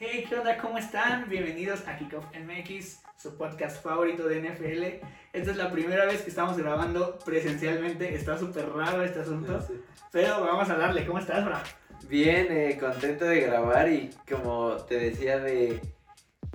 [0.00, 0.56] Hey, ¿qué onda?
[0.58, 1.28] ¿Cómo están?
[1.28, 5.04] Bienvenidos a Kickoff MX, su podcast favorito de NFL.
[5.32, 8.14] Esta es la primera vez que estamos grabando presencialmente.
[8.14, 9.58] Está súper raro este asunto,
[10.12, 11.04] pero vamos a darle.
[11.04, 11.64] ¿Cómo estás, Bra?
[12.08, 15.80] Bien, eh, contento de grabar y como te decía de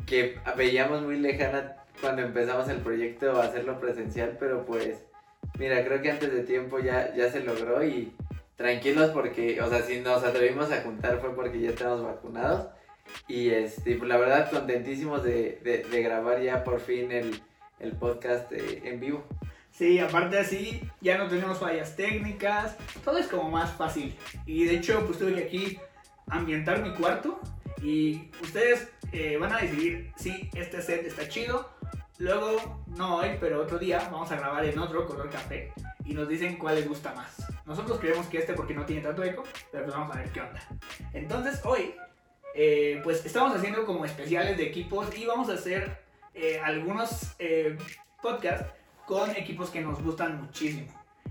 [0.06, 5.04] que veíamos muy lejana cuando empezamos el proyecto hacerlo presencial, pero pues
[5.60, 8.16] mira, creo que antes de tiempo ya, ya se logró y
[8.56, 12.68] tranquilos porque, o sea, si nos atrevimos a juntar fue porque ya estamos vacunados
[13.28, 17.42] y este, pues, la verdad, contentísimos de, grabar ya por fin el,
[18.00, 19.26] podcast eh, en vivo.
[19.72, 24.16] Sí, aparte así, ya no tenemos fallas técnicas, todo es como más fácil.
[24.46, 25.80] Y de hecho, pues tuve que aquí
[26.28, 27.40] ambientar mi cuarto
[27.82, 31.70] y ustedes eh, van a decidir si este set está chido.
[32.20, 35.74] Luego, no hoy, pero otro día, vamos a grabar en otro color café
[36.06, 37.36] y nos dicen cuál les gusta más.
[37.66, 40.42] Nosotros creemos que este porque no tiene tanto eco, pero pues vamos a ver qué
[40.42, 40.62] onda.
[41.14, 41.96] Entonces, hoy
[42.54, 45.98] eh, pues estamos haciendo como especiales de equipos y vamos a hacer
[46.36, 47.78] eh, algunos eh,
[48.22, 48.72] podcasts
[49.08, 50.88] con equipos que nos gustan muchísimo.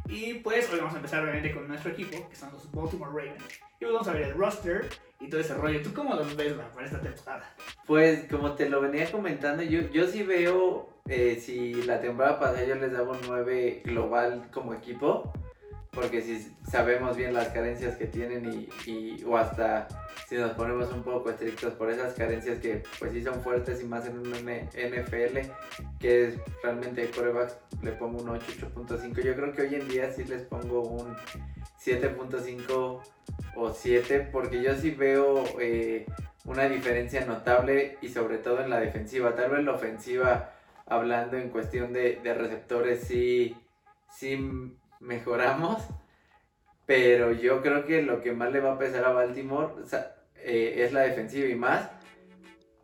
[0.06, 3.44] Y pues hoy vamos a empezar obviamente con nuestro equipo, que son los Baltimore Ravens.
[3.80, 4.88] Y vamos a ver el roster
[5.20, 5.80] y todo ese rollo.
[5.80, 7.54] ¿Tú cómo los ves para esta temporada?
[7.86, 12.74] Pues como te lo venía comentando, yo, yo sí veo, si la temporada pasada yo
[12.74, 15.32] les daba un 9 global como equipo,
[15.94, 19.88] porque si sabemos bien las carencias que tienen y, o hasta
[20.26, 23.84] si nos ponemos un poco estrictos por esas carencias que pues sí son fuertes y
[23.84, 25.50] más en un NFL
[26.00, 30.10] que es realmente corebacks le pongo un 8, 8.5 yo creo que hoy en día
[30.10, 31.14] sí les pongo un
[31.84, 33.00] 7.5
[33.56, 36.06] o 7 porque yo sí veo eh,
[36.46, 39.34] una diferencia notable y sobre todo en la defensiva.
[39.34, 40.52] Tal vez la ofensiva
[40.86, 43.54] hablando en cuestión de, de receptores sí
[44.10, 45.82] sí mejoramos,
[46.86, 49.74] pero yo creo que lo que más le va a pesar a Baltimore
[50.36, 51.90] eh, es la defensiva y más.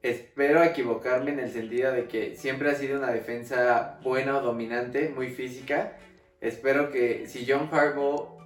[0.02, 5.08] Espero equivocarme en el sentido de que siempre ha sido una defensa buena o dominante,
[5.08, 5.94] muy física.
[6.40, 8.38] Espero que si John Harbaugh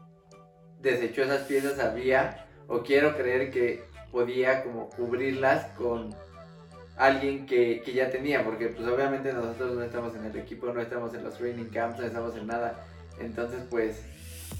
[0.81, 6.15] desechó esas piezas había o quiero creer que podía como cubrirlas con
[6.97, 10.81] alguien que, que, ya tenía, porque pues obviamente nosotros no estamos en el equipo, no
[10.81, 12.85] estamos en los training camps, no estamos en nada.
[13.25, 14.03] Entonces, pues,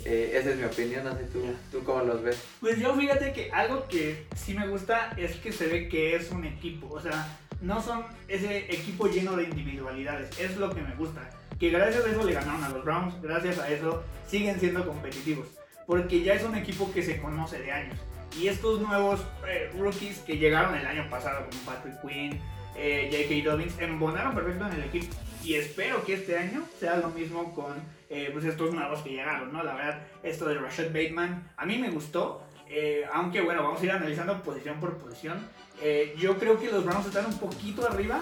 [0.05, 2.43] eh, esa es mi opinión, no sé tú, tú cómo los ves.
[2.61, 6.31] Pues yo fíjate que algo que sí me gusta es que se ve que es
[6.31, 10.95] un equipo, o sea, no son ese equipo lleno de individualidades, es lo que me
[10.97, 11.31] gusta.
[11.59, 15.47] Que gracias a eso le ganaron a los Browns, gracias a eso siguen siendo competitivos,
[15.87, 17.99] porque ya es un equipo que se conoce de años.
[18.41, 22.41] Y estos nuevos eh, rookies que llegaron el año pasado, como Patrick Quinn,
[22.77, 23.51] eh, J.K.
[23.51, 25.15] Dobbins, embonaron perfecto en el equipo.
[25.45, 27.75] Y espero que este año sea lo mismo con
[28.15, 29.63] eh, pues estos nuevos que llegaron, ¿no?
[29.63, 32.43] La verdad, esto de Rashad Bateman a mí me gustó.
[32.69, 35.39] Eh, aunque bueno, vamos a ir analizando posición por posición.
[35.81, 38.21] Eh, yo creo que los Browns están un poquito arriba,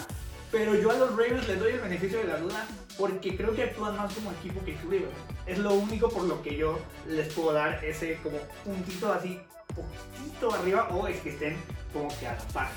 [0.52, 3.64] pero yo a los Ravens les doy el beneficio de la duda porque creo que
[3.64, 5.12] actúan más como equipo que Cleveland.
[5.44, 6.78] Es lo único por lo que yo
[7.08, 9.40] les puedo dar ese como puntito así,
[9.74, 11.56] poquito arriba o es que estén
[11.92, 12.70] como que a la par.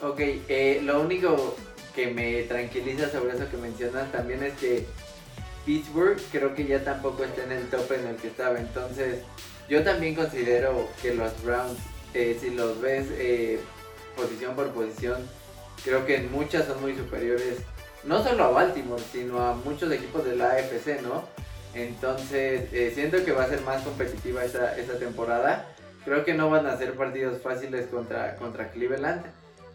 [0.00, 0.20] Ok,
[0.84, 1.56] lo único
[1.92, 4.86] que me tranquiliza sobre eso que mencionas también es que
[5.68, 8.58] Pittsburgh creo que ya tampoco está en el top en el que estaba.
[8.58, 9.22] Entonces,
[9.68, 11.78] yo también considero que los Browns,
[12.14, 13.60] eh, si los ves eh,
[14.16, 15.28] posición por posición,
[15.84, 17.58] creo que en muchas son muy superiores,
[18.02, 21.28] no solo a Baltimore, sino a muchos equipos de la AFC, ¿no?
[21.74, 25.66] Entonces, eh, siento que va a ser más competitiva esta temporada.
[26.06, 29.22] Creo que no van a ser partidos fáciles contra, contra Cleveland.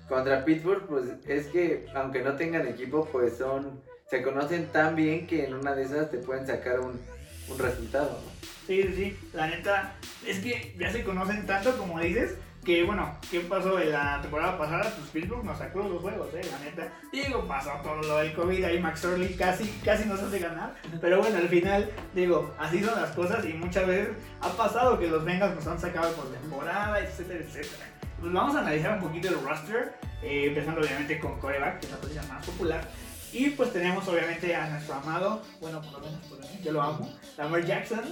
[0.09, 3.79] Contra Pittsburgh, pues es que aunque no tengan equipo, pues son,
[4.13, 7.01] se conocen tan bien que en una de esas te pueden sacar un,
[7.49, 8.47] un resultado, ¿no?
[8.67, 13.39] Sí, sí, la neta, es que ya se conocen tanto como dices, que bueno, ¿qué
[13.39, 14.83] pasó en la temporada pasada?
[14.83, 16.93] Pues Pittsburgh nos sacó los juegos, eh, la neta.
[17.11, 20.75] Digo, pasó todo lo del COVID ahí, Max Orley casi, casi nos hace ganar.
[21.01, 24.09] Pero bueno, al final, digo, así son las cosas y muchas veces
[24.41, 27.89] ha pasado que los Bengals nos han sacado por temporada, etcétera, etcétera.
[28.19, 31.91] Pues vamos a analizar un poquito el roster, eh, empezando obviamente con coreback, que es
[31.91, 32.87] la posición más popular.
[33.33, 36.81] Y pues tenemos obviamente a nuestro amado, bueno, por lo menos por mí, yo lo
[36.81, 38.03] amo, Lamar Jackson,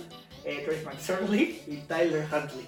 [0.44, 2.68] eh, Trace McSorley y Tyler Huntley.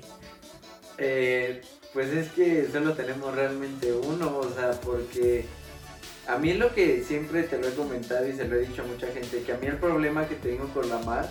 [0.99, 1.61] Eh,
[1.93, 5.45] pues es que solo tenemos realmente uno, o sea, porque
[6.27, 8.85] a mí lo que siempre te lo he comentado y se lo he dicho a
[8.85, 11.27] mucha gente, que a mí el problema que tengo con Lamar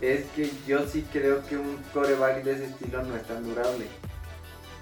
[0.00, 3.86] es que yo sí creo que un coreback de ese estilo no es tan durable.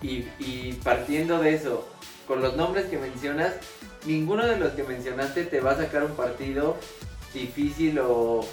[0.03, 1.89] Y, partiendo de eso,
[2.27, 3.55] con los nombres que mencionas,
[4.05, 6.77] ninguno de los que mencionaste te va a sacar un partido
[7.33, 8.45] difícil o,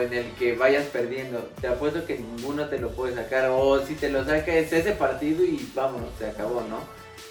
[0.00, 1.38] en el que vayas perdiendo.
[1.60, 3.50] Te apuesto que ninguno te lo puede sacar.
[3.50, 6.80] O si te lo saca es ese partido y vámonos, se acabó, ¿no?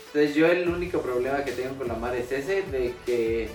[0.07, 3.49] Entonces yo el único problema que tengo con Lamar es ese, de que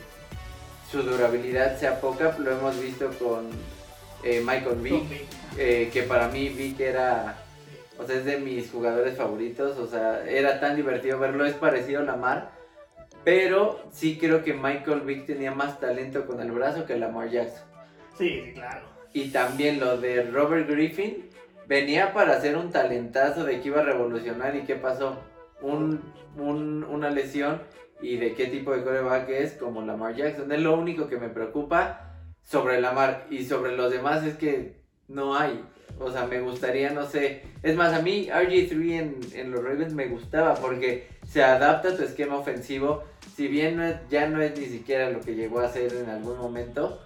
[0.90, 2.36] su durabilidad sea poca.
[2.38, 3.48] Lo hemos visto con
[4.22, 5.26] eh, Michael Vick,
[5.58, 7.42] eh, que para mí Vick era,
[7.98, 9.78] o sea, es de mis jugadores favoritos.
[9.78, 12.61] O sea, era tan divertido verlo, es parecido a Lamar.
[13.24, 17.64] Pero sí creo que Michael Vick tenía más talento con el brazo que Lamar Jackson.
[18.18, 18.86] Sí, sí, claro.
[19.12, 21.28] Y también lo de Robert Griffin,
[21.66, 25.18] venía para hacer un talentazo de que iba a revolucionar y qué pasó.
[25.60, 26.00] Un,
[26.36, 27.62] un, una lesión
[28.00, 30.50] y de qué tipo de coreback es como Lamar Jackson.
[30.50, 35.36] Es lo único que me preocupa sobre Lamar y sobre los demás es que no
[35.36, 35.64] hay.
[35.98, 37.42] O sea, me gustaría, no sé.
[37.62, 41.96] Es más, a mí RG3 en, en los Ravens me gustaba porque se adapta a
[41.96, 43.04] tu esquema ofensivo.
[43.42, 46.08] Si bien no es, ya no es ni siquiera lo que llegó a ser en
[46.08, 47.02] algún momento.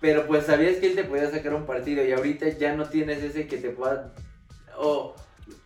[0.00, 3.22] Pero pues sabías que él te podía sacar un partido y ahorita ya no tienes
[3.22, 4.12] ese que te pueda...
[4.76, 5.14] O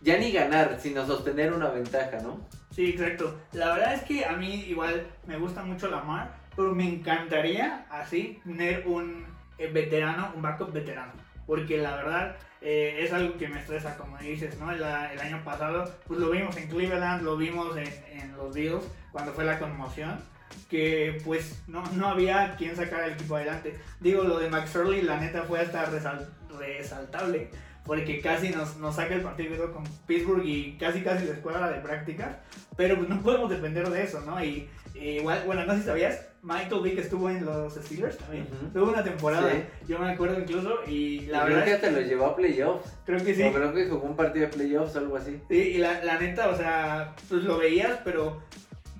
[0.01, 2.39] ya ni ganar, sino sostener una ventaja, ¿no?
[2.69, 3.35] Sí, exacto.
[3.53, 8.39] La verdad es que a mí igual me gusta mucho Lamar, pero me encantaría así
[8.45, 9.25] tener un
[9.57, 11.13] eh, veterano, un backup veterano.
[11.45, 14.71] Porque la verdad eh, es algo que me estresa, como dices, ¿no?
[14.71, 18.83] El, el, año pasado, pues lo vimos en Cleveland, lo vimos en, en los Bills,
[19.11, 20.19] cuando fue la conmoción,
[20.69, 23.75] que pues no, no había quien sacar el equipo adelante.
[23.99, 26.27] Digo, lo de Max Early, la neta fue hasta resal,
[26.57, 27.49] resaltable,
[27.85, 31.81] porque casi nos, nos saca el partido con Pittsburgh y casi casi la escuadra de
[31.81, 32.37] prácticas,
[32.75, 34.43] pero pues no podemos depender de eso, ¿no?
[34.43, 38.47] Y, y igual, bueno, no sé si sabías, Michael Vick estuvo en los Steelers también.
[38.51, 38.73] Uh -huh.
[38.73, 39.63] Tuvo una temporada, sí.
[39.87, 41.45] yo me acuerdo incluso, y la y verdad.
[41.47, 42.93] Creo que hasta lo llevó a playoffs.
[43.03, 43.43] Creo que sí.
[43.43, 45.41] O creo que jugó un partido de playoffs o algo así.
[45.49, 48.43] Sí, y la, la neta, o sea, pues lo veías, pero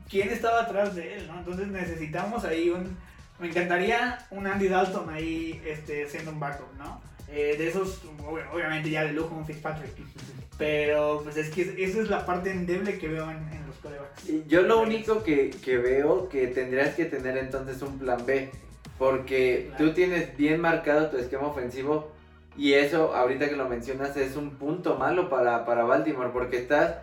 [0.09, 1.37] ¿quién estaba atrás de él, no?
[1.37, 2.97] Entonces necesitamos ahí un.
[3.39, 6.99] Me encantaría un Andy Dalton ahí este, siendo un backup, ¿no?
[7.29, 8.01] Eh, de esos,
[8.53, 9.91] obviamente ya de lujo, un Fitzpatrick.
[10.57, 14.47] Pero pues es que esa es la parte endeble que veo en, en los corebacks.
[14.47, 18.49] Yo lo único que, que, veo que tendrías que tener entonces un plan B.
[18.97, 19.85] Porque claro.
[19.85, 22.11] tú tienes bien marcado tu esquema ofensivo.
[22.57, 26.29] Y eso, ahorita que lo mencionas, es un punto malo para, para Baltimore.
[26.31, 26.95] Porque estás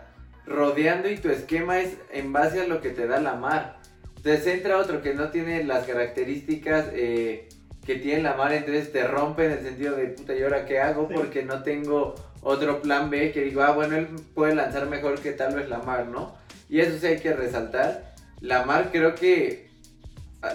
[0.47, 3.77] rodeando y tu esquema es en base a lo que te da la mar.
[4.17, 7.49] Entonces entra otro que no tiene las características eh,
[7.85, 10.79] que tiene la mar, entonces te rompe en el sentido de puta, ¿y ahora qué
[10.79, 11.07] hago?
[11.07, 11.13] Sí.
[11.15, 15.31] Porque no tengo otro plan B que digo, ah, bueno, él puede lanzar mejor que
[15.31, 16.35] tal vez la mar, ¿no?
[16.69, 18.13] Y eso sí hay que resaltar.
[18.41, 19.69] La mar creo que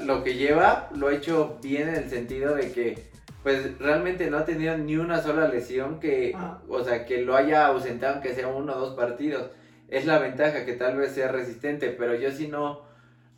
[0.04, 3.08] lo que lleva lo ha hecho bien en el sentido de que
[3.42, 6.60] pues realmente no ha tenido ni una sola lesión que, ah.
[6.68, 9.50] o sea, que lo haya ausentado aunque sea uno o dos partidos
[9.88, 12.82] es la ventaja que tal vez sea resistente, pero yo sí no,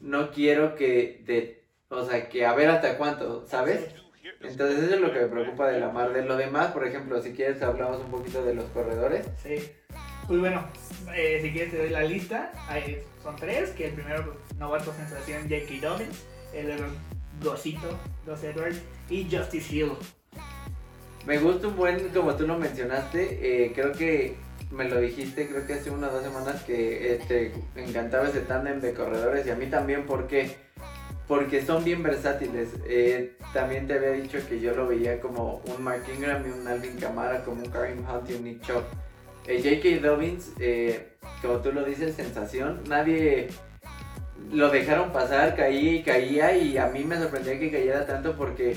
[0.00, 1.59] no quiero que, de,
[1.90, 3.94] o sea, que a ver hasta cuánto, ¿sabes?
[4.40, 6.12] Entonces eso es lo que me preocupa de la mar.
[6.12, 9.26] De lo demás, por ejemplo, si quieres hablamos un poquito de los corredores.
[9.42, 9.70] Sí.
[10.26, 10.64] Pues bueno,
[11.14, 12.52] eh, si quieres te doy la lista.
[12.68, 15.86] Hay, son tres, que el primero, novato sensación, J.K.
[15.86, 16.76] Dobbins, el
[17.42, 19.92] Gosito, Gus Edwards y Justice Hill.
[21.26, 24.36] Me gusta un buen, como tú lo mencionaste, eh, creo que
[24.70, 28.80] me lo dijiste, creo que hace unas dos semanas que eh, te encantaba ese tándem
[28.80, 30.56] de corredores y a mí también, ¿por qué?
[31.30, 32.70] Porque son bien versátiles.
[32.88, 36.66] Eh, también te había dicho que yo lo veía como un Mark Ingram y un
[36.66, 38.82] Alvin Kamara, como un Karim Hunt y un Nick Chubb.
[39.46, 40.04] Eh, J.K.
[40.04, 40.50] Dobbins,
[41.40, 42.80] como tú lo dices, sensación.
[42.88, 43.46] Nadie
[44.50, 48.76] lo dejaron pasar, caía y caía y a mí me sorprendía que cayera tanto porque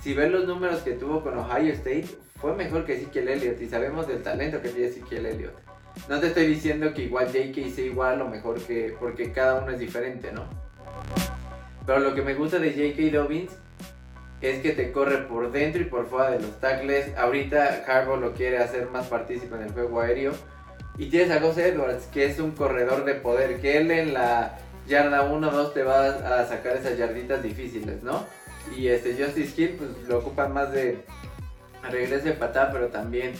[0.00, 2.08] si ves los números que tuvo con Ohio State,
[2.40, 5.54] fue mejor que Ezekiel Elliott y sabemos del talento que tiene Ezekiel Elliott.
[6.08, 7.70] No te estoy diciendo que igual J.K.
[7.72, 8.92] sea igual o mejor que.
[8.98, 10.61] porque cada uno es diferente, ¿no?
[11.86, 13.16] Pero lo que me gusta de J.K.
[13.16, 13.52] Dobbins
[14.40, 17.16] es que te corre por dentro y por fuera de los tackles.
[17.16, 20.32] Ahorita Harbaugh lo quiere hacer más partícipe en el juego aéreo.
[20.98, 24.58] Y tienes a Gus Edwards, que es un corredor de poder, que él en la
[24.86, 28.26] yarda 1 2 te va a sacar esas yarditas difíciles, ¿no?
[28.76, 31.04] Y este Justice Hill, pues lo ocupan más de
[31.90, 33.32] regrese de patada, pero también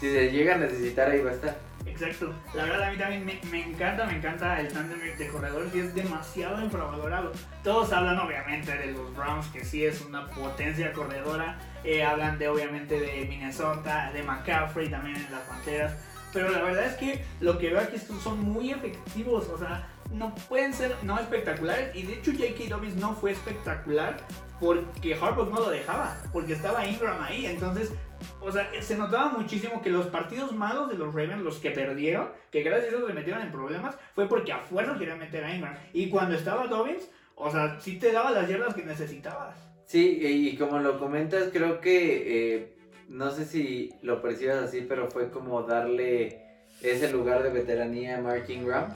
[0.00, 1.67] si se llega a necesitar ahí va a estar.
[1.86, 5.74] Exacto, la verdad a mí también me, me encanta, me encanta el tándem de corredores
[5.74, 7.32] y es demasiado infravalorado.
[7.64, 12.48] Todos hablan obviamente de los Browns, que sí es una potencia corredora, eh, hablan de
[12.48, 15.94] obviamente de Minnesota, de McCaffrey también en las Panteras,
[16.32, 20.34] pero la verdad es que lo que veo aquí son muy efectivos, o sea, no
[20.48, 22.74] pueden ser no espectaculares y de hecho J.K.
[22.74, 24.16] Dobbins no fue espectacular
[24.60, 27.92] porque Harbaugh no lo dejaba, porque estaba Ingram ahí, entonces,
[28.40, 32.30] o sea, se notaba muchísimo que los partidos malos de los Ravens, los que perdieron,
[32.50, 35.54] que gracias a eso se metieron en problemas, fue porque a fuerza querían meter a
[35.54, 39.56] Ingram, y cuando estaba Dobbins, o sea, sí te daba las yardas que necesitabas.
[39.86, 42.74] Sí, y como lo comentas, creo que, eh,
[43.08, 46.42] no sé si lo percibas así, pero fue como darle
[46.82, 48.92] ese lugar de veteranía a Mark Ingram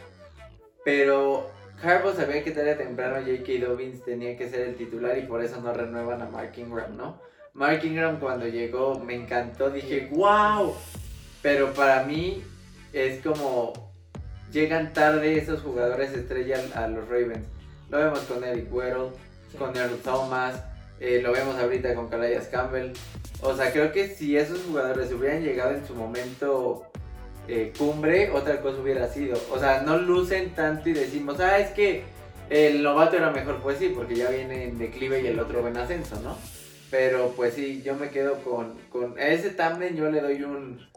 [0.85, 1.51] Pero
[1.83, 3.67] Harbaugh sabía que tarde temprano J.K.
[3.67, 7.21] Dobbins tenía que ser el titular y por eso no renuevan a Mark Ingram, ¿no?
[7.55, 10.75] Mark Ingram cuando llegó me encantó, dije, wow.
[11.43, 12.43] Pero para mí
[12.93, 13.73] es como
[14.53, 17.47] llegan tarde esos jugadores estrella a los Ravens.
[17.91, 19.11] Lo vemos con Eric Weddle,
[19.59, 20.63] con Earl Thomas,
[21.01, 22.93] eh, lo vemos ahorita con Calais Campbell.
[23.41, 26.87] O sea, creo que si esos jugadores hubieran llegado en su momento
[27.49, 29.39] eh, cumbre, otra cosa hubiera sido.
[29.51, 32.05] O sea, no lucen tanto y decimos, ah, es que
[32.51, 35.77] el novato era mejor, pues sí, porque ya viene en declive y el otro en
[35.77, 36.37] ascenso, ¿no?
[36.91, 40.92] Pero pues sí, yo me quedo con, con ese Tamden, yo le doy un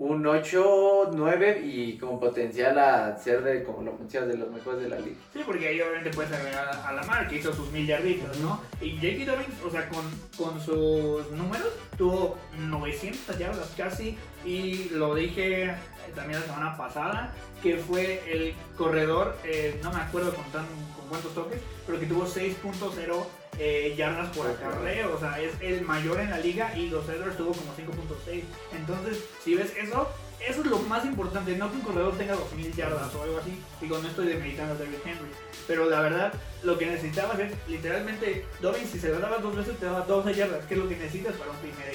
[0.00, 4.80] un 8, 9 y con potencial a ser de, como lo mencionas, de los mejores
[4.80, 5.16] de la liga.
[5.34, 8.62] Sí, porque ahí obviamente puedes agregar a la mar que hizo sus millarditos, ¿no?
[8.80, 9.30] Y J.K.
[9.30, 10.04] Dobbins, o sea, con,
[10.38, 15.74] con sus números, tuvo 900 yardas casi y lo dije
[16.14, 20.64] también la semana pasada, que fue el corredor, eh, no me acuerdo con, tan,
[20.96, 23.26] con cuántos toques, pero que tuvo 6.0
[23.62, 27.36] eh, yardas por acarreo, o sea, es el mayor en la liga y los Edwards
[27.36, 28.42] tuvo como 5.6.
[28.74, 30.08] Entonces, si ves eso,
[30.40, 33.60] eso es lo más importante, no que un corredor tenga 2000 yardas o algo así.
[33.78, 35.30] Digo, no estoy demeritando a David Henry,
[35.66, 39.78] pero la verdad, lo que necesitabas es literalmente, Dobbins, si se lo dabas dos veces,
[39.78, 41.90] te daba 12 yardas, que es lo que necesitas para un primer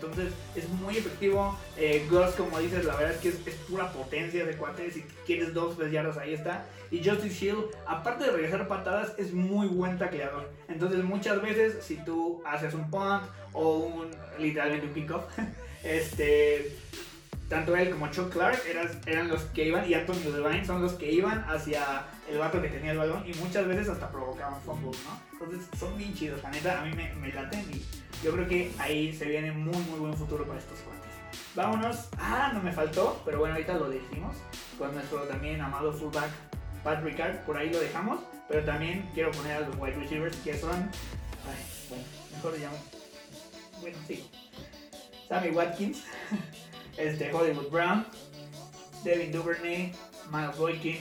[0.00, 1.58] entonces es muy efectivo.
[1.76, 4.94] Eh, como dices, la verdad es que es, pura potencia de cuates.
[4.94, 6.66] Si quieres dos, tres yardas, ahí está.
[6.90, 10.50] Y Justice Hill, aparte de regresar patadas, es muy buen tacleador.
[10.68, 15.24] Entonces muchas veces, si tú haces un punt o un literalmente un kickoff,
[15.84, 16.76] este
[17.50, 20.92] tanto él como Chuck Clark eran, eran los que iban y Anthony Devine son los
[20.92, 24.96] que iban hacia el vato que tenía el balón y muchas veces hasta provocaban fumbles,
[25.04, 25.20] ¿no?
[25.32, 27.84] Entonces son bien chidos, la neta, a mí me, me laten y
[28.24, 31.10] yo creo que ahí se viene muy muy buen futuro para estos cuantes.
[31.56, 34.36] Vámonos, ah, no me faltó, pero bueno, ahorita lo decimos,
[34.78, 36.30] con nuestro también amado fullback
[36.84, 40.56] Pat Ricard, por ahí lo dejamos, pero también quiero poner a los wide receivers que
[40.56, 42.76] son, ay, bueno, mejor llamo,
[43.80, 44.30] bueno, sí,
[45.28, 46.04] Sammy Watkins.
[46.96, 48.06] este, Hollywood Brown,
[49.04, 49.92] Devin Duvernay,
[50.30, 50.98] Miles Boykin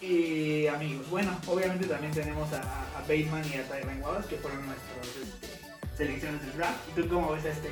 [0.00, 1.08] y amigos.
[1.10, 2.62] Bueno, obviamente también tenemos a,
[3.02, 6.78] Bateman y a Tyron Wallace que fueron nuestras este, selecciones del draft.
[6.88, 7.68] ¿Y tú cómo ves este?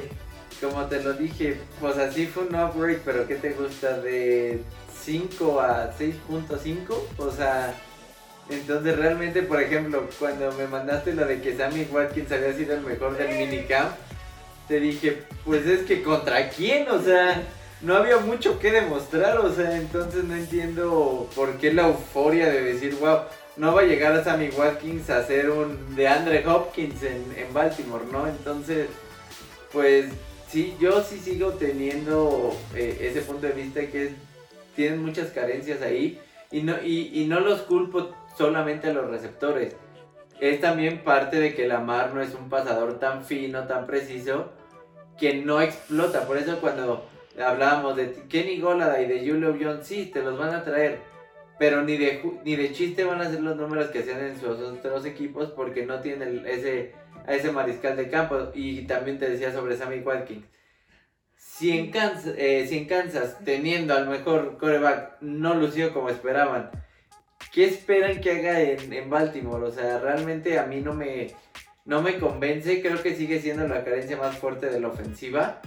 [0.61, 4.01] Como te lo dije, pues así fue un upgrade, pero ¿qué te gusta?
[4.01, 4.63] De
[5.01, 7.75] 5 a 6.5, o sea...
[8.51, 12.81] Entonces realmente, por ejemplo, cuando me mandaste lo de que Sammy Watkins había sido el
[12.81, 13.95] mejor del minicamp,
[14.69, 17.43] te dije, pues es que contra quién, o sea,
[17.81, 22.63] no había mucho que demostrar, o sea, entonces no entiendo por qué la euforia de
[22.63, 23.21] decir, wow,
[23.57, 27.53] no va a llegar a Sammy Watkins a ser un de Andre Hopkins en, en
[27.53, 28.27] Baltimore, ¿no?
[28.29, 28.89] Entonces,
[29.73, 30.07] pues
[30.49, 34.13] sí, yo sí sigo teniendo eh, ese punto de vista que
[34.77, 36.21] tienen muchas carencias ahí
[36.51, 39.75] y no, y, y no los culpo solamente a los receptores.
[40.41, 44.53] Es también parte de que Lamar no es un pasador tan fino, tan preciso,
[45.19, 46.27] que no explota.
[46.27, 47.05] Por eso cuando
[47.39, 51.01] hablábamos de Kenny Golada y de Julio Jones, sí, te los van a traer.
[51.59, 54.61] Pero ni de, ni de chiste van a ser los números que hacen en sus
[54.61, 56.95] otros equipos porque no tienen ese,
[57.27, 58.51] ese mariscal de campo.
[58.55, 60.45] Y también te decía sobre Sammy Watkins.
[61.37, 66.71] Si en, Kansas, eh, si en Kansas, teniendo al mejor coreback, no lució como esperaban,
[67.53, 69.65] ¿qué esperan que haga en, en Baltimore?
[69.65, 71.35] O sea, realmente a mí no me,
[71.89, 75.63] no me convence, creo que sigue siendo la carencia más fuerte de la ofensiva.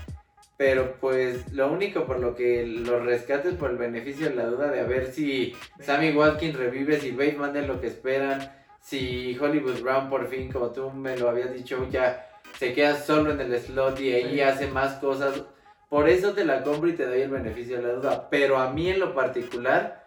[0.56, 4.70] Pero pues lo único por lo que los rescates por el beneficio de la duda
[4.70, 9.82] de a ver si Sammy Watkins revive, si Bateman es lo que esperan, si Hollywood
[9.82, 13.60] Brown por fin, como tú me lo habías dicho, ya se queda solo en el
[13.60, 15.42] slot y ahí hace más cosas.
[15.90, 18.30] Por eso te la compro y te doy el beneficio de la duda.
[18.30, 20.06] Pero a mí en lo particular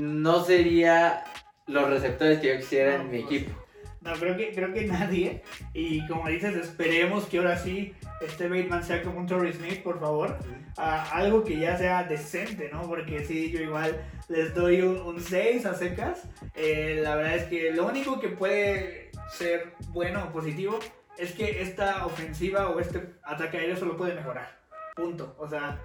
[0.00, 1.22] no sería
[1.66, 3.67] los receptores que yo quisiera en mi equipo.
[4.08, 5.42] No, creo que, creo que nadie.
[5.74, 10.00] Y como dices, esperemos que ahora sí este Bateman sea como un Torrey Smith, por
[10.00, 10.38] favor.
[10.76, 12.82] algo que ya sea decente, ¿no?
[12.88, 16.26] Porque sí, yo igual les doy un, 6 a secas.
[16.54, 20.78] Eh, la verdad es que lo único que puede ser bueno o positivo
[21.18, 24.58] es que esta ofensiva o este ataque aéreo solo puede mejorar.
[24.96, 25.36] Punto.
[25.38, 25.78] O sea,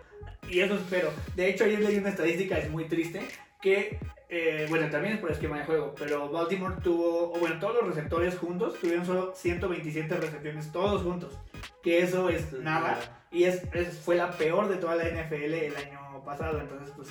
[0.50, 1.12] y eso espero.
[1.36, 3.22] De hecho, ayer leí una estadística, es muy triste,
[3.62, 4.00] que
[4.36, 7.86] eh, bueno, también es por esquema de juego, pero Baltimore tuvo, o bueno, todos los
[7.96, 11.38] receptores juntos tuvieron solo 127 recepciones, todos juntos,
[11.84, 12.98] que eso es nada,
[13.30, 13.62] y es,
[14.04, 17.10] fue la peor de toda la NFL el año pasado, entonces pues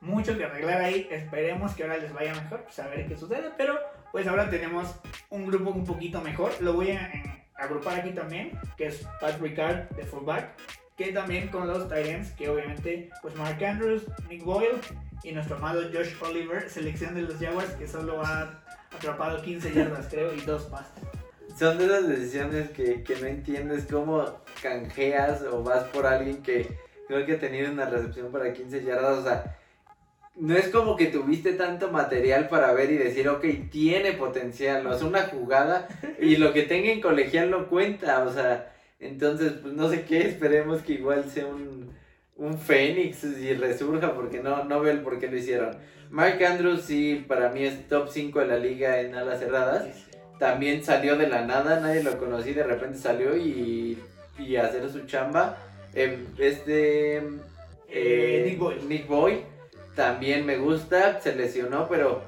[0.00, 3.50] mucho que arreglar ahí, esperemos que ahora les vaya mejor, pues a ver qué sucede,
[3.58, 3.78] pero
[4.10, 4.94] pues ahora tenemos
[5.28, 7.12] un grupo un poquito mejor, lo voy a,
[7.54, 10.54] agrupar aquí también, que es Pat Ricard de fullback,
[10.96, 14.80] que también con los Titans, que obviamente pues Mark Andrews, Nick Boyle
[15.24, 18.62] y nuestro amado Josh Oliver, selección de los Jaguars, que solo ha
[18.94, 21.04] atrapado 15 yardas, creo, y dos pases.
[21.58, 26.76] Son de esas decisiones que, que no entiendes cómo canjeas o vas por alguien que
[27.06, 29.58] creo que ha tenido una recepción para 15 yardas, o sea,
[30.34, 34.96] no es como que tuviste tanto material para ver y decir, ok, tiene potencial, o
[34.96, 35.88] sea, una jugada
[36.18, 40.26] y lo que tenga en colegial no cuenta, o sea, entonces, pues no sé qué,
[40.26, 41.92] esperemos que igual sea un,
[42.36, 45.76] un Fénix y resurja, porque no, no veo el por qué lo hicieron.
[46.10, 49.86] Mark Andrews sí, para mí es top 5 de la liga en alas cerradas.
[50.38, 53.98] También salió de la nada, nadie lo conocí, de repente salió y,
[54.38, 55.56] y hacer su chamba.
[55.94, 57.22] Eh, este...
[57.88, 58.76] Eh, Nick Boy.
[58.88, 59.42] Nick Boy
[59.94, 62.22] también me gusta, se lesionó, pero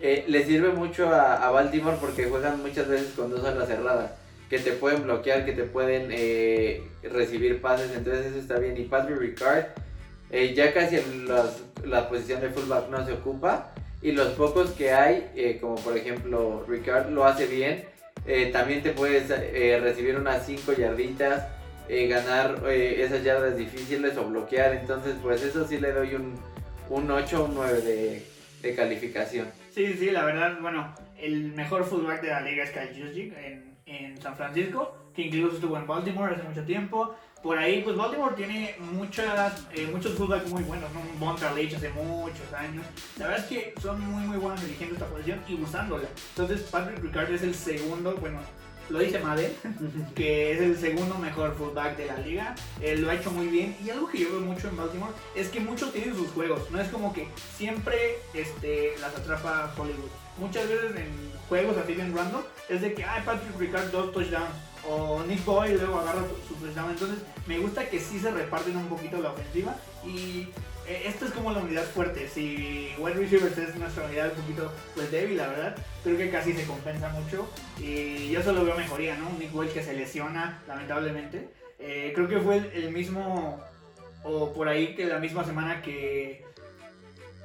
[0.00, 4.12] eh, le sirve mucho a, a, Baltimore porque juegan muchas veces con dos alas cerradas,
[4.48, 8.76] que te pueden bloquear, que te pueden eh, recibir pases, entonces eso está bien.
[8.76, 9.66] Y Patrick Ricard,
[10.30, 13.72] eh, ya casi en las, la posición de fullback no se ocupa,
[14.02, 17.84] y los pocos que hay, eh, como por ejemplo Ricard lo hace bien,
[18.52, 19.28] también te puedes
[19.80, 21.46] recibir unas 5 yarditas.
[21.88, 26.34] ganar esas yardas difíciles o bloquear, entonces pues eso sí le doy un,
[26.90, 28.26] un 8 o un 9 de,
[28.62, 29.46] de, calificación.
[29.70, 33.75] Sí, sí, la verdad, bueno, el mejor fullback de la liga es Kyle Juszczyk en,
[33.86, 37.14] en, San Francisco, que incluso estuvo en Baltimore hace mucho tiempo.
[37.42, 41.00] Por ahí, pues Baltimore tiene muchas, eh, muchos fullbacks muy buenos, ¿no?
[41.18, 42.84] Von Leach hace muchos años.
[43.18, 46.08] La verdad es que son muy, muy buenos eligiendo esta posición y usándola.
[46.30, 48.40] Entonces, Patrick Ricard es el segundo, bueno,
[48.88, 49.52] lo dice Madden,
[50.14, 52.54] que es el segundo mejor fullback de la liga.
[52.80, 53.76] Él lo ha hecho muy bien.
[53.84, 56.70] Y algo que yo veo mucho en Baltimore es que muchos tienen sus juegos.
[56.70, 60.25] No es como que siempre este, las atrapa Hollywood.
[60.38, 64.50] Muchas veces en juegos así bien random es de que, ay, Patrick Ricard dos touchdowns.
[64.88, 66.90] O Nick Boy luego agarra su touchdown.
[66.90, 69.74] Entonces me gusta que sí se reparten un poquito la ofensiva.
[70.04, 70.48] Y
[70.88, 72.28] esto es como la unidad fuerte.
[72.28, 76.52] Si wide receivers es nuestra unidad un poquito pues débil, la verdad, creo que casi
[76.52, 77.48] se compensa mucho.
[77.78, 79.30] Y yo solo veo mejoría, ¿no?
[79.38, 81.48] Nick Welch que se lesiona, lamentablemente.
[81.78, 83.60] Eh, creo que fue el, el, mismo,
[84.22, 86.44] o por ahí que la misma semana que,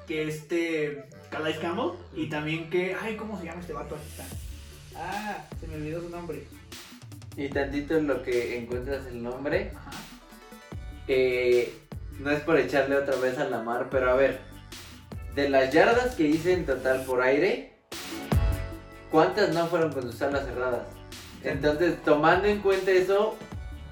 [0.08, 1.94] que este Calais Campbell.
[2.14, 3.98] Y también que, ay, ¿cómo se llama este vato?
[4.96, 6.46] Ah, se me olvidó su nombre.
[7.36, 9.72] Y tantito en lo que encuentras el nombre.
[9.76, 9.92] Ajá.
[11.08, 11.74] Eh,
[12.20, 14.40] no es por echarle otra vez a la mar, pero a ver,
[15.36, 17.74] de las yardas que hice en total por aire,
[19.10, 20.84] ¿cuántas no fueron con sus alas cerradas?
[21.44, 23.36] Entonces, tomando en cuenta eso,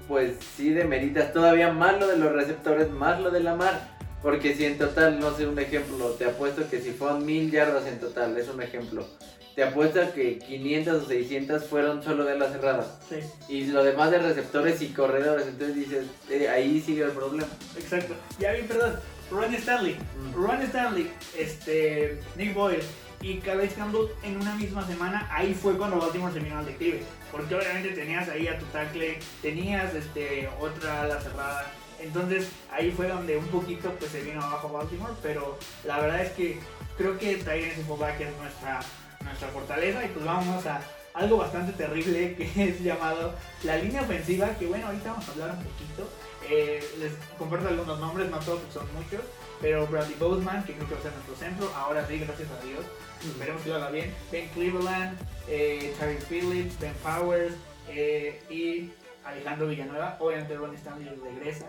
[0.06, 3.98] pues sí demeritas todavía más lo de los receptores, más lo de la mar.
[4.22, 7.86] Porque si en total, no sé, un ejemplo, te apuesto que si fueron mil yardas
[7.86, 9.06] en total, es un ejemplo.
[9.54, 12.98] Te apuesto que 500 o 600 fueron solo de las cerradas.
[13.08, 13.16] Sí.
[13.48, 15.46] Y lo demás de receptores y corredores.
[15.46, 17.48] Entonces dices, eh, ahí sigue el problema.
[17.76, 18.14] Exacto.
[18.38, 19.00] Ya bien, perdón.
[19.30, 19.94] Ron Stanley.
[19.94, 20.34] Mm.
[20.34, 22.82] Ron Stanley, este, Nick Boyle
[23.22, 27.02] y Calais Campbell en una misma semana, ahí fue cuando Baltimore se vino al declive.
[27.30, 31.72] Porque obviamente tenías ahí a tu tackle, tenías este, otra ala cerrada.
[32.00, 36.32] Entonces ahí fue donde un poquito pues se vino abajo Baltimore, pero la verdad es
[36.32, 36.58] que
[36.96, 38.80] creo que Tyrese Fullback es nuestra,
[39.24, 40.80] nuestra fortaleza y pues vamos a
[41.14, 43.34] algo bastante terrible que es llamado
[43.64, 46.08] la línea ofensiva, que bueno, ahorita vamos a hablar un poquito.
[46.48, 49.20] Eh, les comparto algunos nombres, no todos son muchos,
[49.60, 52.64] pero Bradley Boseman, que creo que va a ser nuestro centro, ahora sí, gracias a
[52.64, 52.84] Dios,
[53.24, 54.14] esperemos que lo haga bien.
[54.32, 57.54] Ben Cleveland, eh, Terry Phillips, Ben Powers
[57.88, 58.90] eh, y
[59.24, 61.66] Alejandro Villanueva, obviamente Ron Stanley regresa.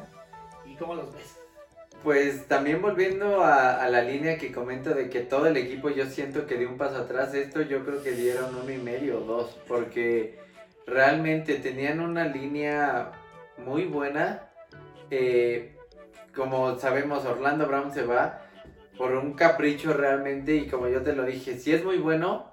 [0.81, 1.37] ¿Y cómo los ves?
[2.03, 6.07] Pues también volviendo a, a, la línea que comento de que todo el equipo yo
[6.07, 9.21] siento que dio un paso atrás, esto yo creo que dieron uno y medio o
[9.21, 10.39] dos, porque
[10.87, 13.11] realmente tenían una línea
[13.63, 14.49] muy buena.
[15.11, 15.77] Eh,
[16.35, 18.41] como sabemos, Orlando Brown se va
[18.97, 22.51] por un capricho realmente y como yo te lo dije, sí es muy bueno,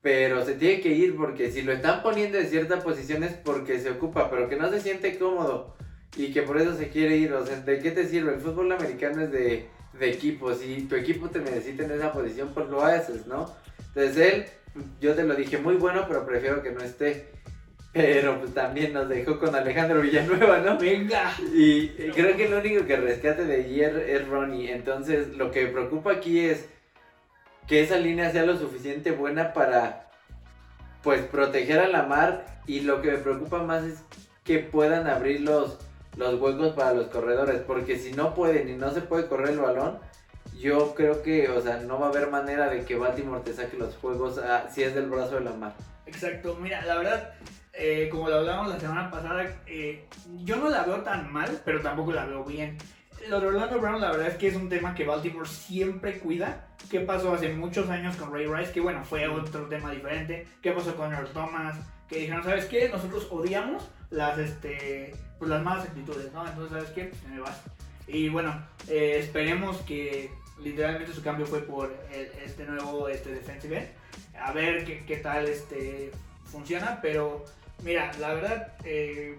[0.00, 3.80] pero se tiene que ir porque si lo están poniendo en cierta posición es porque
[3.80, 5.76] se ocupa, pero que no se siente cómodo
[6.18, 7.32] y que por eso se quiere ir.
[7.32, 8.34] O sea, ¿de qué te sirve?
[8.34, 10.52] El fútbol americano es de, de equipo.
[10.52, 13.54] Si tu equipo te necesita en esa posición, pues lo haces, ¿no?
[13.78, 14.44] Entonces él,
[15.00, 17.30] yo te lo dije, muy bueno, pero prefiero que no esté.
[17.92, 20.76] Pero pues también nos dejó con Alejandro Villanueva, ¿no?
[20.76, 21.32] Venga.
[21.54, 24.72] Y creo que lo único que rescate de ayer es Ronnie.
[24.72, 26.68] Entonces lo que me preocupa aquí es
[27.66, 30.10] que esa línea sea lo suficiente buena para
[31.02, 32.60] pues proteger a la mar.
[32.66, 33.98] Y lo que me preocupa más es
[34.44, 35.78] que puedan abrir los,
[36.18, 39.60] los huecos para los corredores, porque si no pueden y no se puede correr el
[39.60, 40.00] balón,
[40.58, 43.76] yo creo que, o sea, no va a haber manera de que Baltimore te saque
[43.76, 45.74] los juegos a, si es del brazo de la mar.
[46.06, 47.34] Exacto, mira, la verdad,
[47.72, 50.08] eh, como lo hablamos la semana pasada, eh,
[50.42, 52.76] yo no la veo tan mal, pero tampoco la veo bien.
[53.28, 56.66] Lo de Orlando Brown, la verdad es que es un tema que Baltimore siempre cuida.
[56.90, 58.72] ¿Qué pasó hace muchos años con Ray Rice?
[58.72, 60.48] Que bueno, fue otro tema diferente.
[60.62, 61.76] ¿Qué pasó con Earl Thomas?
[62.08, 62.88] Que dijeron, ¿sabes qué?
[62.88, 66.46] Nosotros odiamos las, este, pues las malas actitudes, ¿no?
[66.46, 67.12] Entonces, ¿sabes qué?
[67.22, 67.60] Se me vas.
[68.06, 68.54] Y bueno,
[68.88, 70.30] eh, esperemos que
[70.62, 73.88] literalmente su cambio fue por el- este nuevo este, defensive end.
[74.40, 76.10] A ver qué, qué tal este,
[76.50, 77.44] funciona, pero
[77.84, 79.38] mira, la verdad, eh,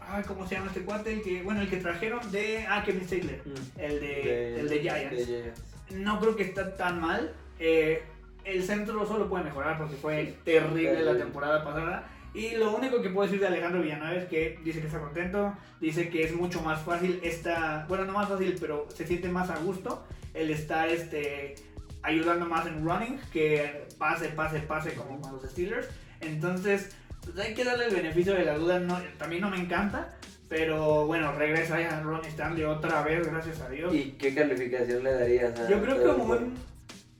[0.00, 1.12] ay, ¿cómo se llama este cuate?
[1.12, 3.42] El que, bueno, el que trajeron de, ah, Kevin Stigler,
[3.78, 5.16] el de, el de Giants.
[5.16, 5.62] de Giants.
[5.92, 7.32] No creo que está tan mal.
[7.60, 8.02] Eh,
[8.44, 11.20] el centro solo puede mejorar porque fue terrible la terrible.
[11.20, 12.08] temporada pasada.
[12.34, 15.54] Y lo único que puedo decir de Alejandro Villanueva es que dice que está contento,
[15.80, 19.50] dice que es mucho más fácil esta, bueno, no más fácil, pero se siente más
[19.50, 21.54] a gusto el estar este,
[22.02, 25.88] ayudando más en running que pase, pase, pase como con los Steelers.
[26.20, 26.90] Entonces,
[27.24, 28.78] pues hay que darle el beneficio de la duda.
[28.78, 30.16] No, también no me encanta,
[30.48, 33.94] pero bueno, regresa ya Ronnie Stanley otra vez, gracias a Dios.
[33.94, 36.54] ¿Y qué calificación le darías a Yo creo que como un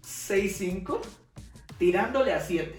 [0.03, 1.01] 6-5,
[1.79, 2.79] tirándole a 7.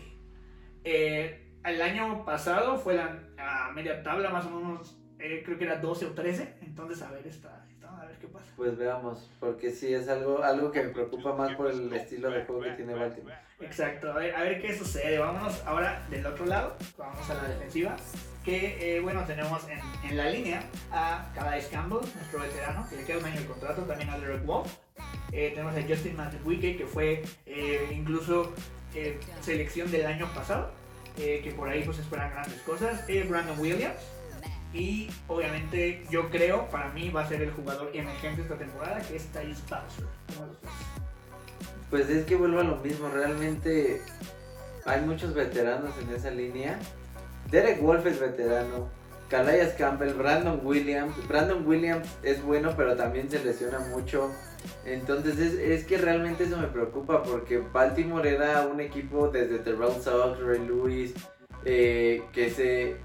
[0.84, 5.65] Eh, el año pasado fue la a media tabla, más o menos, eh, creo que
[5.65, 6.55] era 12 o 13.
[6.62, 8.45] Entonces, a ver, está, está- a ver qué pasa.
[8.55, 12.43] Pues veamos, porque sí es algo, algo que me preocupa más por el estilo de
[12.45, 13.36] juego que tiene Baltimore.
[13.62, 15.17] Exacto, a ver, a ver qué sucede.
[15.19, 17.95] Vámonos ahora del otro lado, vamos a la defensiva.
[18.43, 19.79] Que eh, bueno, tenemos en,
[20.10, 23.82] en la línea a Calais Campbell, nuestro veterano, que le queda un año de contrato,
[23.84, 24.73] también a Derek Wolf.
[25.34, 28.53] Eh, tenemos a Justin Madubuike, que fue eh, incluso
[28.95, 30.71] eh, selección del año pasado,
[31.19, 33.03] eh, que por ahí pues esperan grandes cosas.
[33.08, 33.99] Eh, Brandon Williams.
[34.73, 39.15] Y obviamente yo creo, para mí va a ser el jugador emergente esta temporada, que
[39.15, 40.05] es Thais Bowser.
[41.89, 44.01] Pues es que vuelvo a lo mismo, realmente
[44.86, 46.77] hay muchos veteranos en esa línea.
[47.49, 48.89] Derek Wolf es veterano,
[49.30, 51.15] Calais Campbell, Brandon Williams.
[51.28, 54.32] Brandon Williams es bueno, pero también se lesiona mucho.
[54.86, 59.94] Entonces es, es que realmente eso me preocupa porque Baltimore era un equipo desde Terrell
[60.02, 61.13] Suggs, Ray Lewis,
[61.65, 62.98] eh, que se,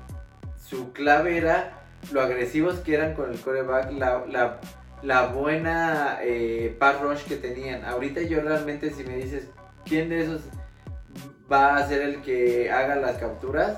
[0.57, 1.83] su clave era
[2.13, 4.61] lo agresivos que eran con el coreback, la, la
[5.05, 7.85] la buena eh, pass rush que tenían.
[7.85, 9.49] Ahorita yo realmente si me dices
[9.85, 10.43] quién de esos
[11.51, 13.77] va a ser el que haga las capturas,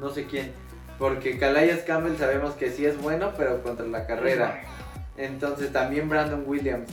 [0.00, 0.52] no sé quién.
[0.98, 4.62] Porque Calais Campbell sabemos que sí es bueno, pero contra la carrera.
[5.16, 6.90] Entonces también Brandon Williams.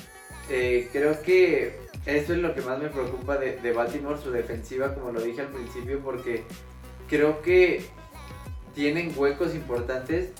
[0.49, 4.93] Eh, creo que eso es lo que más me preocupa de, de Baltimore, su defensiva,
[4.95, 6.43] como lo dije al principio, porque
[7.07, 7.85] creo que
[8.73, 10.31] tienen huecos importantes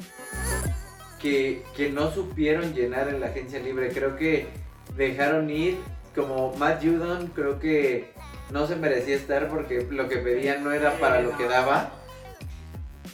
[1.21, 3.89] que, que no supieron llenar en la agencia libre.
[3.89, 4.47] Creo que
[4.95, 5.78] dejaron ir
[6.15, 8.12] como Matt Judon, creo que
[8.50, 11.91] no se merecía estar porque lo que pedían no era para lo que daba.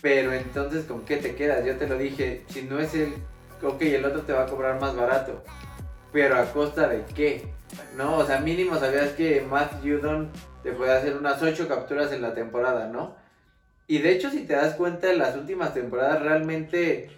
[0.01, 1.65] Pero entonces, ¿con qué te quedas?
[1.65, 3.13] Yo te lo dije, si no es el,
[3.61, 5.43] ok, el otro te va a cobrar más barato.
[6.11, 7.47] Pero a costa de qué?
[7.95, 10.31] No, o sea, mínimo sabías que Matt Judon
[10.63, 13.15] te puede hacer unas 8 capturas en la temporada, ¿no?
[13.87, 17.09] Y de hecho, si te das cuenta, en las últimas temporadas realmente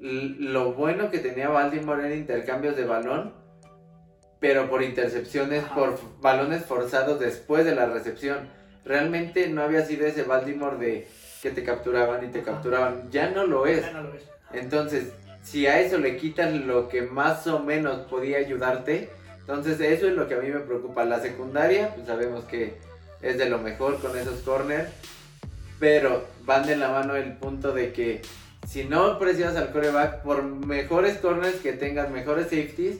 [0.00, 3.32] lo bueno que tenía Baltimore era intercambios de balón,
[4.38, 5.74] pero por intercepciones, Ajá.
[5.74, 8.48] por balones forzados después de la recepción.
[8.84, 11.08] Realmente no había sido ese Baltimore de
[11.46, 12.52] que te capturaban y te Ajá.
[12.52, 13.08] capturaban.
[13.12, 13.82] Ya no lo es.
[13.82, 14.22] Ya no lo ves.
[14.52, 15.12] Entonces,
[15.44, 20.14] si a eso le quitas lo que más o menos podía ayudarte, entonces eso es
[20.14, 21.04] lo que a mí me preocupa.
[21.04, 22.74] La secundaria, pues sabemos que
[23.22, 24.88] es de lo mejor con esos corners,
[25.78, 28.22] pero van de la mano el punto de que
[28.66, 32.98] si no presionas al coreback, por mejores corners que tengas, mejores safeties,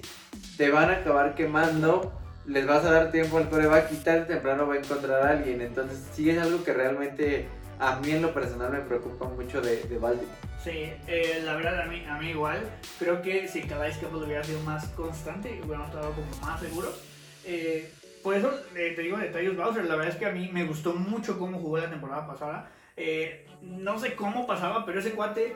[0.57, 2.13] te van a acabar quemando.
[2.47, 5.31] Les vas a dar tiempo al coreback y tarde o temprano va a encontrar a
[5.31, 5.61] alguien.
[5.61, 9.83] Entonces, sí es algo que realmente a mí en lo personal me preocupa mucho de,
[9.85, 10.37] de Baltimore.
[10.63, 12.59] Sí, eh, la verdad a mí, a mí igual.
[12.99, 17.01] Creo que si Calais Campbell hubiera sido más constante hubiéramos estado como más seguros.
[17.45, 19.85] eh, por eso eh, te digo de Tyus Bowser.
[19.85, 22.71] La verdad es que a mí me gustó mucho cómo jugó la temporada pasada.
[22.97, 25.55] Eh, no sé cómo pasaba, pero ese cuate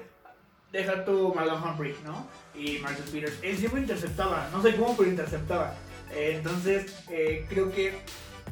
[0.70, 2.28] deja tu Marlon Humphrey, ¿no?
[2.54, 3.38] Y Marcus Peters.
[3.42, 4.48] Él siempre interceptaba.
[4.52, 5.74] No sé cómo, pero interceptaba.
[6.12, 7.92] Eh, entonces, eh, creo que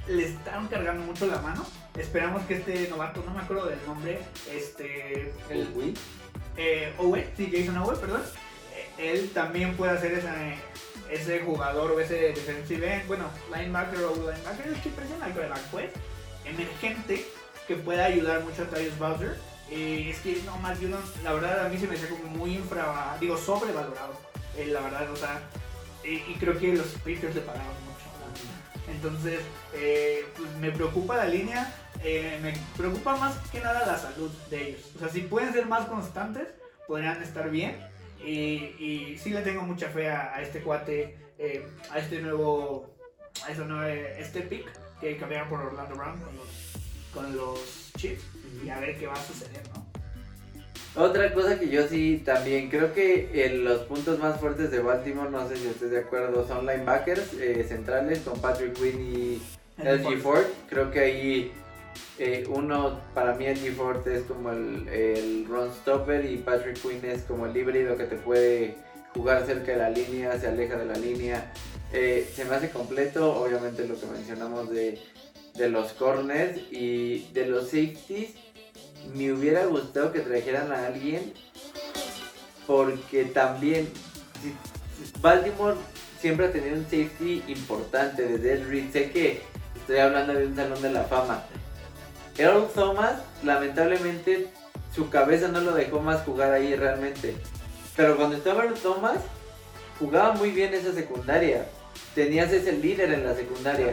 [0.09, 1.64] le están cargando mucho la mano.
[1.98, 5.94] Esperamos que este novato, no me acuerdo del nombre, este, el, Uy.
[6.56, 8.22] eh, Owe, sí, Jason Owe, perdón,
[8.98, 10.54] él también puede hacer ese,
[11.11, 15.62] ese jugador o ese defensive end, bueno, linebacker o linebacker, es que presiona al coreback,
[15.70, 15.90] pues,
[16.44, 17.26] emergente,
[17.66, 19.37] que pueda ayudar mucho a Tyus Bowser.
[19.70, 22.54] Eh, es que no, Matt Judon, la verdad a mí se me hace como muy
[22.54, 24.18] infra, digo, sobrevalorado,
[24.56, 25.42] eh, la verdad, o sea,
[26.02, 27.98] y, y creo que los Patriots le pagaron mucho.
[28.90, 29.40] Entonces,
[29.74, 31.70] eh, pues me preocupa la línea,
[32.04, 34.80] eh, me preocupa más que nada la salud de ellos.
[34.96, 36.48] O sea, si pueden ser más constantes,
[36.87, 37.76] podrían estar bien.
[38.24, 42.94] Y, y sí le tengo mucha fe a, a este cuate, eh, a este nuevo,
[43.46, 44.66] a este, nuevo, este pick
[45.00, 46.48] que cambiaron por Orlando Brown con los,
[47.14, 48.24] con los Chiefs.
[48.64, 49.87] Y a ver qué va a suceder, ¿no?
[50.96, 55.30] Otra cosa que yo sí también creo que en los puntos más fuertes de Baltimore,
[55.30, 59.42] no sé si estés de acuerdo, son linebackers eh, centrales con Patrick Quinn y
[59.80, 60.44] LG Ford.
[60.68, 61.52] Creo que ahí
[62.18, 67.00] eh, uno, para mí LG Ford es como el, el run stopper y Patrick Quinn
[67.04, 68.76] es como el híbrido que te puede
[69.14, 71.52] jugar cerca de la línea, se aleja de la línea.
[71.92, 74.98] Eh, se me hace completo, obviamente lo que mencionamos de,
[75.54, 78.34] de los corners y de los safeties
[79.14, 81.32] me hubiera gustado que trajeran a alguien
[82.66, 83.88] porque también
[85.20, 85.76] Baltimore
[86.20, 88.92] siempre ha tenido un safety importante desde el Reed.
[88.92, 89.40] Sé que
[89.74, 91.44] estoy hablando de un salón de la fama.
[92.38, 94.48] Earl Thomas, lamentablemente,
[94.94, 97.37] su cabeza no lo dejó más jugar ahí realmente.
[97.96, 99.18] Pero cuando estaba Earl Thomas,
[99.98, 101.66] jugaba muy bien esa secundaria.
[102.14, 103.92] Tenías ese líder en la secundaria.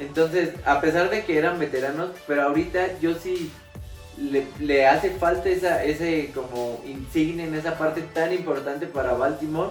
[0.00, 3.50] Entonces, a pesar de que eran veteranos, pero ahorita yo sí
[4.60, 9.70] le, hace falta esa, ese como insignia en esa parte tan importante para Baltimore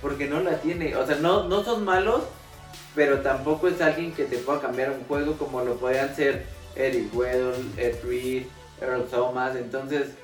[0.00, 0.96] porque no la tiene.
[0.96, 2.22] O sea, no, no son malos,
[2.94, 7.14] pero tampoco es alguien que te pueda cambiar un juego como lo podían ser Eric
[7.14, 8.44] Weddle, Ed Reed,
[8.80, 9.56] Earl Thomas.
[9.56, 10.16] Entonces,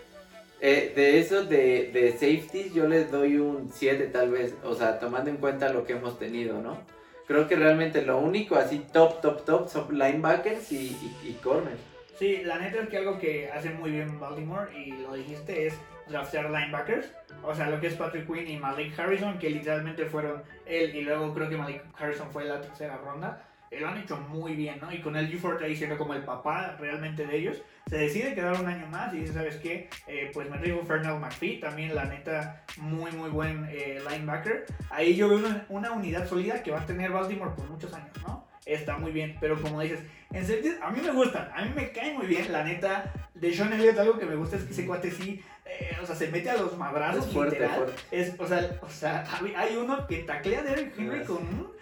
[0.61, 4.55] eh, de eso de, de safeties yo les doy un 7 tal vez.
[4.65, 6.79] O sea, tomando en cuenta lo que hemos tenido, ¿no?
[7.27, 10.89] Creo que realmente lo único así top, top, top son linebackers y,
[11.23, 11.81] y, y corners.
[12.19, 15.75] Sí, la neta es que algo que hace muy bien Baltimore, y lo dijiste, es
[16.09, 17.11] draftear linebackers.
[17.43, 21.03] O sea, lo que es Patrick Quinn y Malik Harrison, que literalmente fueron él, y
[21.03, 23.49] luego creo que Malik Harrison fue la tercera ronda.
[23.81, 24.93] Lo han hecho muy bien, ¿no?
[24.93, 28.61] Y con el Gifford ahí siendo como el papá realmente de ellos, se decide quedar
[28.61, 29.89] un año más y dice, ¿sabes qué?
[30.07, 34.67] Eh, pues me traigo Fernald McPhee, también la neta, muy, muy buen eh, linebacker.
[34.91, 38.13] Ahí yo veo una, una unidad sólida que va a tener Baltimore por muchos años,
[38.23, 38.53] ¿no?
[38.67, 39.37] está muy bien.
[39.41, 40.01] Pero como dices,
[40.33, 42.53] en serio, a mí me gustan, a mí me cae muy bien.
[42.53, 45.97] La neta, de Sean Elliott, algo que me gusta es que ese cuate sí, eh,
[46.03, 47.27] o sea, se mete a los madrazos.
[47.27, 47.95] Es fuerte, fuerte.
[48.11, 49.25] Es, o sea, o sea,
[49.57, 51.73] hay uno que taclea a Derek Henry con un,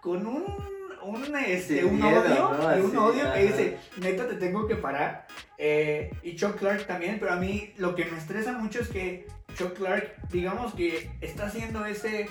[0.00, 0.72] con un
[1.04, 2.50] un, este, un odio,
[2.84, 5.26] un odio que dice, neta te tengo que parar.
[5.58, 9.26] Eh, y Chuck Clark también, pero a mí lo que me estresa mucho es que
[9.56, 12.28] Chuck Clark, digamos que está haciendo ese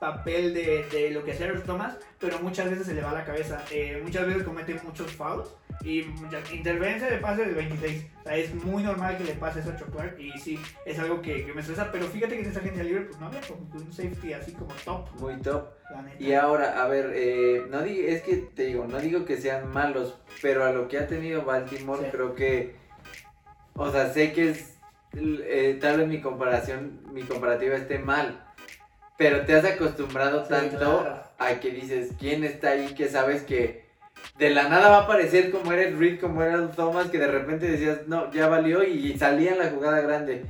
[0.00, 3.24] papel de, de lo que hacía Earl Thomas, pero muchas veces se le va la
[3.24, 3.62] cabeza.
[3.70, 6.06] Eh, muchas veces comete muchos fouls y
[6.52, 8.06] intervencia de pase de 26.
[8.18, 10.98] O sea, es muy normal que le pase eso a Chuck Clark y sí, es
[10.98, 11.92] algo que, que me estresa.
[11.92, 14.72] Pero fíjate que en esa agencia libre, pues no había como un safety así como
[14.84, 15.06] top.
[15.20, 15.68] Muy top.
[16.18, 19.70] Y ahora, a ver, eh, no digo, es que te digo, no digo que sean
[19.70, 22.74] malos, pero a lo que ha tenido Baltimore, creo que,
[23.74, 24.78] o sea, sé que es,
[25.14, 28.46] eh, tal vez mi comparación, mi comparativa esté mal
[29.20, 31.06] pero te has acostumbrado tanto
[31.38, 32.94] a que dices, ¿quién está ahí?
[32.94, 33.84] Que sabes que
[34.38, 37.18] de la nada va a aparecer como era el Reed, como era el Thomas, que
[37.18, 40.46] de repente decías, no, ya valió y salía en la jugada grande.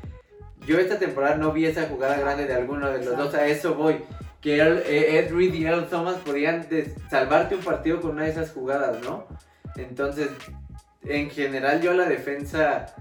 [0.68, 3.74] Yo esta temporada no vi esa jugada grande de alguno de los dos, a eso
[3.74, 4.04] voy.
[4.40, 6.64] Que eh, Ed Reed y Earl Thomas podrían
[7.10, 9.26] salvarte un partido con una de esas jugadas, ¿no?
[9.74, 10.28] Entonces,
[11.02, 12.94] en general yo la defensa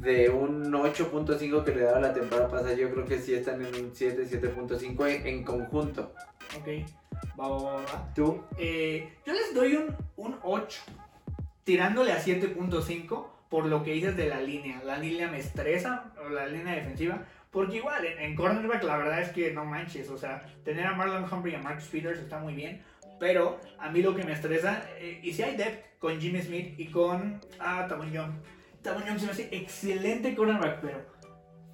[0.00, 3.74] de un 8.5 que le daba la temporada pasada, yo creo que sí están en
[3.74, 6.12] un 7, 7.5 en, conjunto.
[6.58, 6.68] Ok,
[7.38, 8.14] va, va, va.
[8.14, 8.42] ¿Tú?
[8.58, 10.82] Eh, yo les doy un, un 8,
[11.64, 14.82] tirándole a 7.5 por lo que dices de la línea.
[14.84, 17.24] La línea me estresa, o la línea defensiva.
[17.50, 20.10] Porque igual, en, cornerback la verdad es que no manches.
[20.10, 22.82] O sea, tener a Marlon Humphrey y a Marcus Peters está muy bien.
[23.18, 26.74] Pero a mí lo que me estresa, eh, y si hay depth con Jimmy Smith
[26.78, 28.32] y con ah, Young
[28.86, 30.98] Se me hace excelente cornerback, pero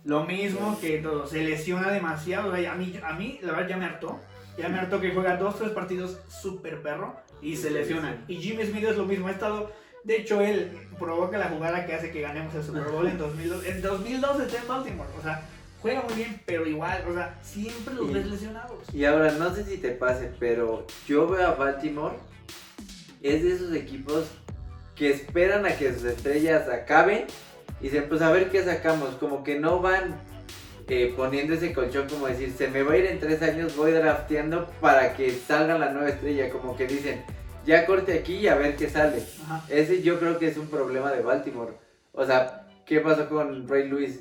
[0.04, 2.52] lo mismo que todo, se lesiona demasiado.
[2.52, 4.18] a, mí, a mí, la verdad, ya me hartó.
[4.56, 8.24] Ya me hartó que juega dos, tres partidos súper perro y se lesiona.
[8.28, 9.72] Y Jimmy Smith es lo mismo, ha estado.
[10.04, 13.66] De hecho, él provoca la jugada que hace que ganemos el Super Bowl en 2002.
[13.66, 15.10] En 2012 está en Baltimore.
[15.18, 15.42] O sea,
[15.80, 18.92] juega muy bien, pero igual, o sea, siempre los ves lesionados.
[18.92, 22.16] Y ahora, no sé si te pase, pero yo veo a Baltimore.
[23.22, 24.26] Es de esos equipos
[25.02, 27.24] que esperan a que sus estrellas acaben
[27.80, 29.16] y dicen, pues a ver qué sacamos.
[29.16, 30.14] Como que no van
[30.86, 33.90] eh, poniendo ese colchón como decir, se me va a ir en tres años, voy
[33.90, 36.50] drafteando para que salga la nueva estrella.
[36.50, 37.24] Como que dicen,
[37.66, 39.24] ya corte aquí y a ver qué sale.
[39.68, 41.72] Ese yo creo que es un problema de Baltimore.
[42.12, 44.20] O sea, ¿qué pasó con Ray Lewis?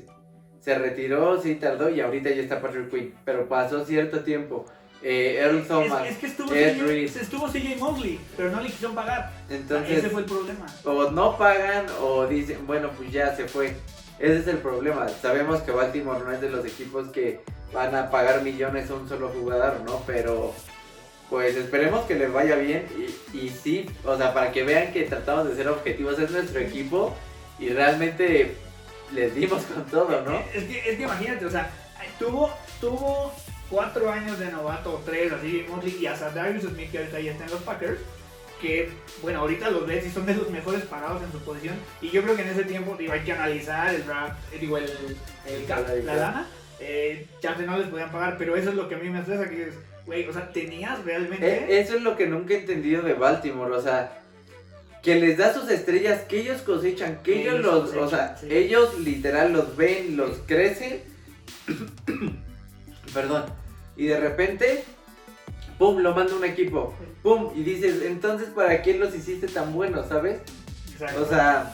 [0.61, 3.13] Se retiró, sí tardó y ahorita ya está Patrick Quinn.
[3.23, 4.65] Pero pasó cierto tiempo
[5.03, 9.31] eh, Earl Thomas, es, que estuvo, CJ, estuvo CJ Mosley, pero no le quisieron pagar.
[9.49, 10.65] Entonces, ese fue el problema.
[10.85, 13.75] O no pagan o dicen, bueno, pues ya se fue.
[14.19, 15.07] Ese es el problema.
[15.09, 17.41] Sabemos que Baltimore no es de los equipos que
[17.73, 20.03] van a pagar millones a un solo jugador, ¿no?
[20.05, 20.53] Pero
[21.29, 22.85] pues esperemos que les vaya bien
[23.33, 26.59] y, y sí, o sea, para que vean que tratamos de ser objetivos, es nuestro
[26.59, 27.15] equipo
[27.57, 28.57] y realmente
[29.13, 30.39] les dimos con todo, ¿no?
[30.53, 31.71] Es que, es que imagínate, o sea,
[32.19, 33.33] tuvo, tuvo
[33.71, 37.31] cuatro años de novato, o tres, así, Motley, y hasta Darius Smith, que ahorita ya
[37.31, 37.99] está en los Packers,
[38.61, 38.89] que,
[39.23, 42.21] bueno, ahorita los ves y son de los mejores pagados en su posición, y yo
[42.21, 44.85] creo que en ese tiempo, digo, hay que analizar el draft, eh, digo, el,
[45.47, 46.47] el cap, la lana,
[46.79, 49.49] eh, ya no les podían pagar, pero eso es lo que a mí me estresa,
[49.49, 51.47] que es, güey, o sea, tenías realmente...
[51.47, 54.19] E- eso es lo que nunca he entendido de Baltimore, o sea,
[55.01, 58.09] que les da sus estrellas, que ellos cosechan, que Que ellos ellos los, cosechan, o
[58.09, 58.47] sea, sí.
[58.51, 61.01] ellos literal los ven, los crecen,
[63.13, 63.45] perdón,
[64.01, 64.83] y de repente,
[65.77, 70.07] pum, lo manda un equipo, pum, y dices, entonces, ¿para qué los hiciste tan buenos,
[70.07, 70.39] sabes?
[70.91, 71.21] Exacto.
[71.21, 71.71] O sea,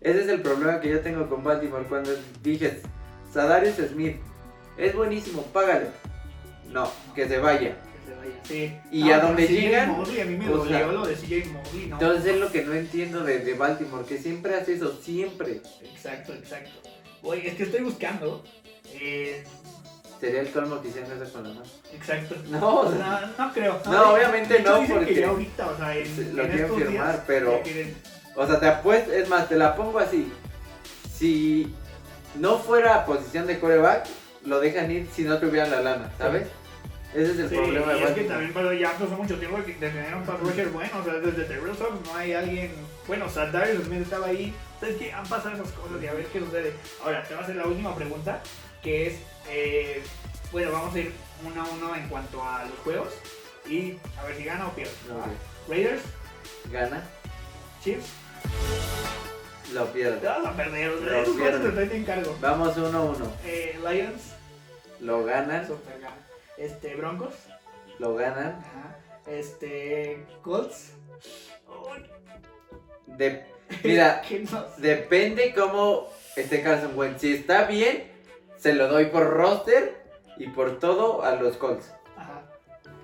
[0.00, 2.10] ese es el problema que yo tengo con Baltimore, cuando
[2.42, 2.80] dije,
[3.32, 4.16] Sadarius Smith,
[4.76, 5.90] es buenísimo, págale.
[6.68, 7.76] No, que se vaya.
[7.76, 8.76] Que se vaya, sí.
[8.90, 11.86] Y a donde llegan, Mosley, a mí me o dolió sea, lo de CJ Mosley,
[11.86, 12.00] ¿no?
[12.00, 15.60] Entonces es lo que no entiendo de, de Baltimore, que siempre hace eso, siempre.
[15.80, 16.72] Exacto, exacto.
[17.22, 18.42] Oye, es que estoy buscando.
[18.94, 19.44] Eh,
[20.20, 21.62] Sería el colmo que hicieran eso con la mano.
[21.92, 22.34] exacto.
[22.48, 23.80] No, o sea, sea, no creo.
[23.86, 26.90] No, obviamente no, porque que ya ahorita, o sea, en, se- lo en quieren firmar,
[27.12, 27.96] días pero- quieren-
[28.34, 30.32] o sea, te apuesto, es más, te la pongo así.
[31.16, 31.72] Si
[32.36, 34.06] no fuera posición de coreback,
[34.44, 36.46] lo dejan ir si no tuvieran la lana, ¿sabes?
[37.14, 39.56] Ese es el Sí, problema de y es que también pasó, ya pasó mucho tiempo
[39.56, 42.70] de tener un pass rusher bueno, o sea, desde Terrell Suggs no hay alguien,
[43.06, 46.02] bueno, o sea, Darius Smith estaba ahí, o sea, es que han pasado esas cosas
[46.02, 46.74] y a ver qué sucede.
[47.02, 48.40] Ahora, te voy a hacer la última pregunta,
[48.82, 49.14] que es,
[49.48, 50.02] eh,
[50.52, 51.12] bueno, vamos a ir
[51.44, 53.12] uno a uno en cuanto a los juegos,
[53.68, 54.92] y a ver si gana o pierde.
[55.68, 56.02] Raiders,
[56.72, 57.02] Gana,
[57.82, 58.06] Chiefs,
[59.72, 60.26] lo te pierde.
[60.26, 61.50] vas a perder, Lo sea, esos pierde.
[61.50, 62.36] cuatro te traen en cargo.
[62.40, 63.30] Vamos 1-1.
[63.44, 64.22] Eh, Lions,
[65.00, 66.16] Lo ganan, super gana.
[66.56, 67.34] Este, Broncos,
[67.98, 68.58] lo ganan.
[68.64, 68.96] ajá.
[69.26, 70.92] este, Colts,
[73.06, 73.44] De,
[73.84, 74.80] mira, no sé.
[74.80, 77.20] Depende cómo esté Carson Wentz.
[77.20, 78.10] Si está bien,
[78.58, 80.02] se lo doy por roster
[80.36, 81.92] y por todo a los Colts.
[82.16, 82.42] Ajá.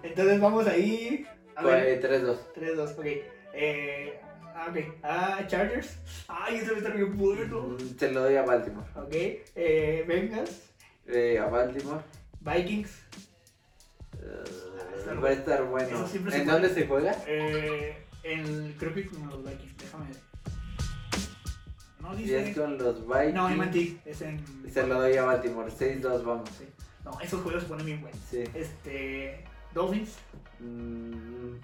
[0.03, 1.27] Entonces vamos ahí.
[1.57, 2.38] A ver, Pues, 3-2.
[2.55, 3.07] 3-2, ok.
[3.55, 4.21] Eh,
[4.55, 4.77] ah, ok.
[5.03, 5.97] Ah, Chargers.
[6.29, 7.61] Ay, ese va a estar bien bueno.
[7.62, 8.87] Mm, Se lo doy a Baltimore.
[8.97, 9.14] Ok.
[9.55, 10.61] Eh, Bengals.
[11.07, 12.01] Eh, a Baltimore.
[12.40, 12.90] Vikings.
[14.21, 16.07] Eh, va a estar bueno.
[16.33, 17.14] ¿En dónde se juega?
[17.27, 19.77] Eh, en, creo que con los Vikings.
[19.77, 20.17] Déjame ver.
[22.05, 22.61] No Si es dice.
[22.61, 23.35] con los Vikings.
[23.35, 24.07] No, en Mantic.
[24.07, 24.45] Es en.
[24.71, 25.71] Se lo doy a Baltimore.
[25.73, 26.51] 6-2 vamos.
[26.59, 26.67] Sí.
[27.03, 28.21] No, esos juegos se ponen bien buenos.
[28.31, 28.45] Sí.
[28.55, 29.45] Este.
[29.73, 30.17] Dolphins.
[30.61, 31.55] Mm,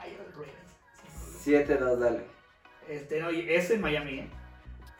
[0.00, 1.68] Ay, Ravens.
[1.68, 2.20] 7-2, dale.
[2.88, 4.28] Este, no, y es en Miami, ¿eh?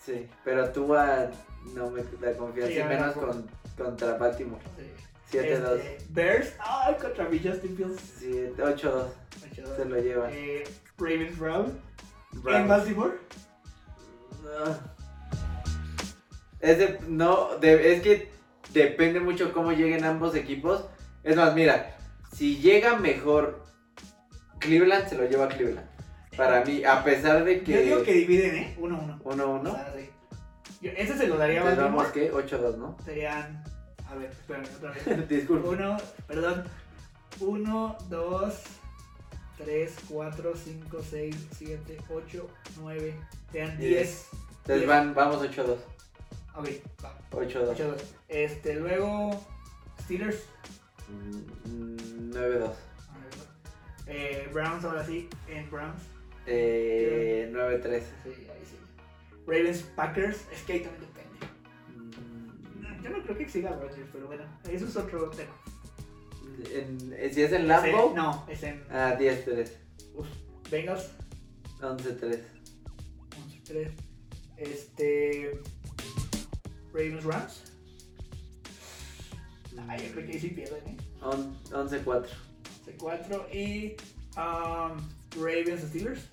[0.05, 0.29] Sí.
[0.45, 1.31] Pero tú a...
[1.75, 2.73] no me da confianza.
[2.73, 4.63] Sí, y menos con, contra Baltimore.
[5.31, 5.39] Sí.
[5.39, 5.77] 7-2.
[5.77, 8.03] Este, Bears, ay, contra Justin Fields.
[8.19, 9.07] 7, 8-2.
[9.77, 10.31] Se lo llevan.
[10.33, 10.65] Eh,
[10.99, 11.81] Ravens Brown.
[12.47, 12.69] En.
[12.69, 13.13] Baltimore.
[14.59, 14.79] No.
[16.61, 18.31] Es, de- no, de- es que
[18.73, 20.85] depende mucho cómo lleguen ambos equipos.
[21.25, 21.97] Es más, mira,
[22.35, 23.65] si llega mejor
[24.59, 25.89] Cleveland, se lo lleva Cleveland.
[26.37, 27.73] Para mí, a pesar de que.
[27.73, 28.77] Yo digo que dividen, ¿eh?
[28.79, 29.21] 1-1.
[29.23, 29.69] 1-1.
[29.71, 30.11] O sea, sí.
[30.81, 32.13] Yo- ese se lo daría a Baltimore.
[32.13, 32.97] que 8-2, ¿no?
[33.05, 33.65] Serían.
[34.09, 35.29] A ver, espérame otra vez.
[35.29, 35.69] Disculpa.
[35.69, 36.65] Uno, perdón.
[37.41, 38.55] 1, 2,
[39.65, 42.49] 3, 4, 5, 6, 7, 8,
[42.81, 43.15] 9.
[43.53, 43.79] Serían 10.
[43.91, 44.27] Diez.
[44.63, 45.77] Entonces van, vamos 8-2.
[46.57, 46.69] Ok,
[47.05, 47.19] va.
[47.31, 47.69] 8-2.
[47.71, 48.15] 8, 2.
[48.29, 49.45] Este, luego.
[50.03, 50.45] Steelers.
[51.09, 52.37] Mm, 9-2.
[52.37, 52.75] A ver,
[54.07, 56.03] Eh, Browns, ahora sí, en Browns.
[56.47, 58.03] Eh, 9-3.
[58.25, 58.77] Sí, ahí sí.
[59.47, 61.47] Ravens, Packers, es que ahí también depende.
[61.97, 65.51] Mm, Yo no creo que siga Rodgers, pero bueno, eso es otro tema.
[66.73, 69.71] En- eh, si es en Es Lambo, en- no, es en ah, 10-3.
[70.15, 70.27] uf,
[70.71, 71.11] Bengals,
[71.81, 72.41] 11-3.
[73.65, 73.91] 11-3.
[74.57, 75.61] Este.
[76.93, 77.63] Ravens, Rams.
[79.89, 80.97] Ay, yo creo que ahí sí pierden, ¿eh?
[81.23, 82.29] On- 11-4.
[82.99, 83.97] 4 y.
[84.37, 84.99] um,
[85.37, 86.29] Ravens, Steelers,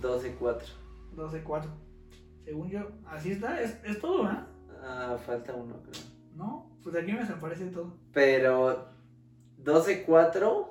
[0.00, 0.62] 12-4.
[1.16, 1.70] 12-4.
[2.44, 4.46] Según yo, así está, es, es todo, ¿ah?
[4.82, 6.02] Ah, falta uno, creo.
[6.34, 7.94] No, pues aquí me desaparece todo.
[8.12, 8.88] Pero
[9.68, 10.66] 12-4.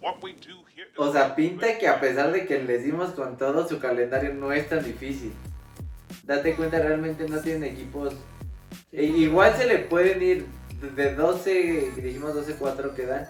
[0.00, 3.36] What we do here O sea, pinta que a pesar de que les dimos con
[3.36, 5.32] todo, su calendario no es tan difícil.
[6.24, 8.14] Date cuenta, realmente no tienen equipos.
[8.92, 10.46] E- igual se le pueden ir
[10.94, 13.26] de 12, dijimos 12-4 quedan.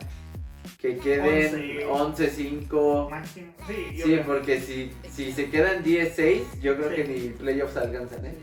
[0.79, 3.11] Que queden 11-5.
[3.11, 3.53] Máximo.
[3.67, 6.97] Sí, Sí, porque si, si se quedan 10-6, yo creo Sí.
[6.97, 8.35] que ni playoffs alcanzan, ¿eh?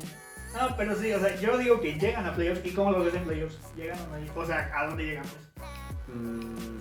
[0.56, 2.66] No, pero sí, o sea, yo digo que llegan a playoffs.
[2.66, 3.58] ¿Y cómo lo ves en playoffs?
[3.76, 3.98] ¿Llegan
[4.36, 4.40] o?
[4.40, 5.26] O sea, ¿a dónde llegan?
[5.26, 6.16] Pues?
[6.18, 6.78] Mm,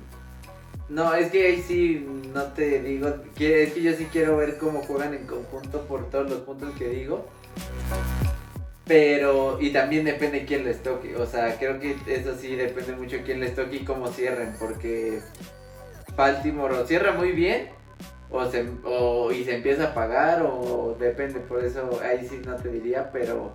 [0.90, 3.08] No, es que ahí sí no te digo.
[3.38, 6.88] Es que yo sí quiero ver cómo juegan en conjunto por todos los puntos que
[6.88, 7.26] digo.
[8.86, 11.16] Pero, y también depende quién les toque.
[11.16, 14.54] O sea, creo que eso sí depende mucho quién les toque y cómo cierren.
[14.58, 15.20] Porque
[16.14, 17.70] Baltimore o cierra muy bien.
[18.30, 20.42] O, se, o y se empieza a pagar.
[20.42, 21.40] O depende.
[21.40, 23.10] Por eso ahí sí no te diría.
[23.10, 23.54] Pero,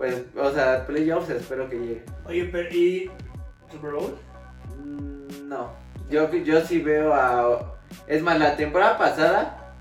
[0.00, 2.02] pues, o sea, playoffs espero que llegue.
[2.24, 3.10] Oye, pero ¿y
[3.70, 4.16] Super Bowl?
[4.78, 5.72] Mm, No,
[6.08, 7.74] yo, yo sí veo a...
[8.06, 9.74] Es más, la temporada pasada,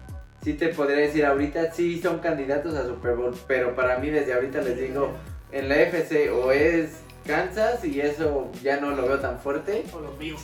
[0.43, 4.33] sí te podría decir ahorita, sí son candidatos a Super Bowl, pero para mí desde
[4.33, 5.13] ahorita les digo,
[5.53, 10.01] en la FC o es Kansas y eso ya no lo veo tan fuerte, O
[10.01, 10.41] los Bills.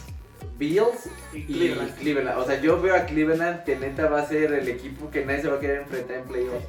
[0.58, 1.96] Bills Y y Cleveland.
[1.98, 2.40] Cleveland.
[2.40, 5.42] O sea, yo veo a Cleveland que neta va a ser el equipo que nadie
[5.42, 6.66] se va a querer enfrentar en playoffs.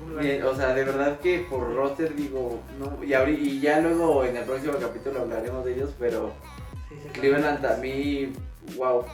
[0.00, 0.24] Ah, ni- en ningún lugar.
[0.24, 4.24] Y, O sea, de verdad que por roster digo, no, y, ahori- y ya luego
[4.24, 6.32] en el próximo capítulo hablaremos de ellos, pero...
[6.88, 7.20] Sí, sí, sí.
[7.20, 8.32] Cleveland a mí,
[8.76, 9.04] wow.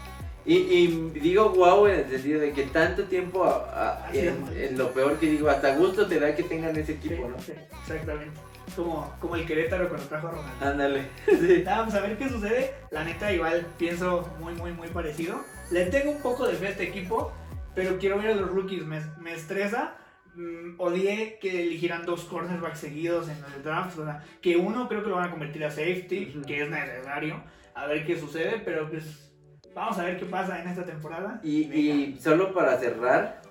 [0.47, 0.87] Y, y
[1.21, 5.19] digo wow en el sentido de que tanto tiempo a- a- en, en lo peor
[5.19, 7.41] que digo, hasta gusto te da que tengan ese Sí, equipo, ¿no?
[7.41, 8.39] sí, exactamente.
[8.77, 10.67] Como, como el Querétaro cuando trajo a Ronaldo.
[10.67, 11.03] Ándale.
[11.27, 11.63] Sí.
[11.65, 12.75] Vamos a ver qué sucede.
[12.91, 15.41] La neta, igual pienso muy, muy, muy parecido.
[15.71, 17.33] Le tengo un poco de fe a este equipo,
[17.75, 18.85] pero quiero ver a los rookies.
[18.85, 19.95] Me, me estresa.
[20.37, 23.99] Mm, odié que eligieran dos cornerbacks seguidos en el draft.
[23.99, 27.43] O sea, que uno creo que lo van a convertir a safety, que es necesario.
[27.75, 29.33] A ver qué sucede, pero pues
[29.75, 31.41] vamos a ver qué pasa en esta temporada.
[31.43, 33.43] Y, y solo para cerrar,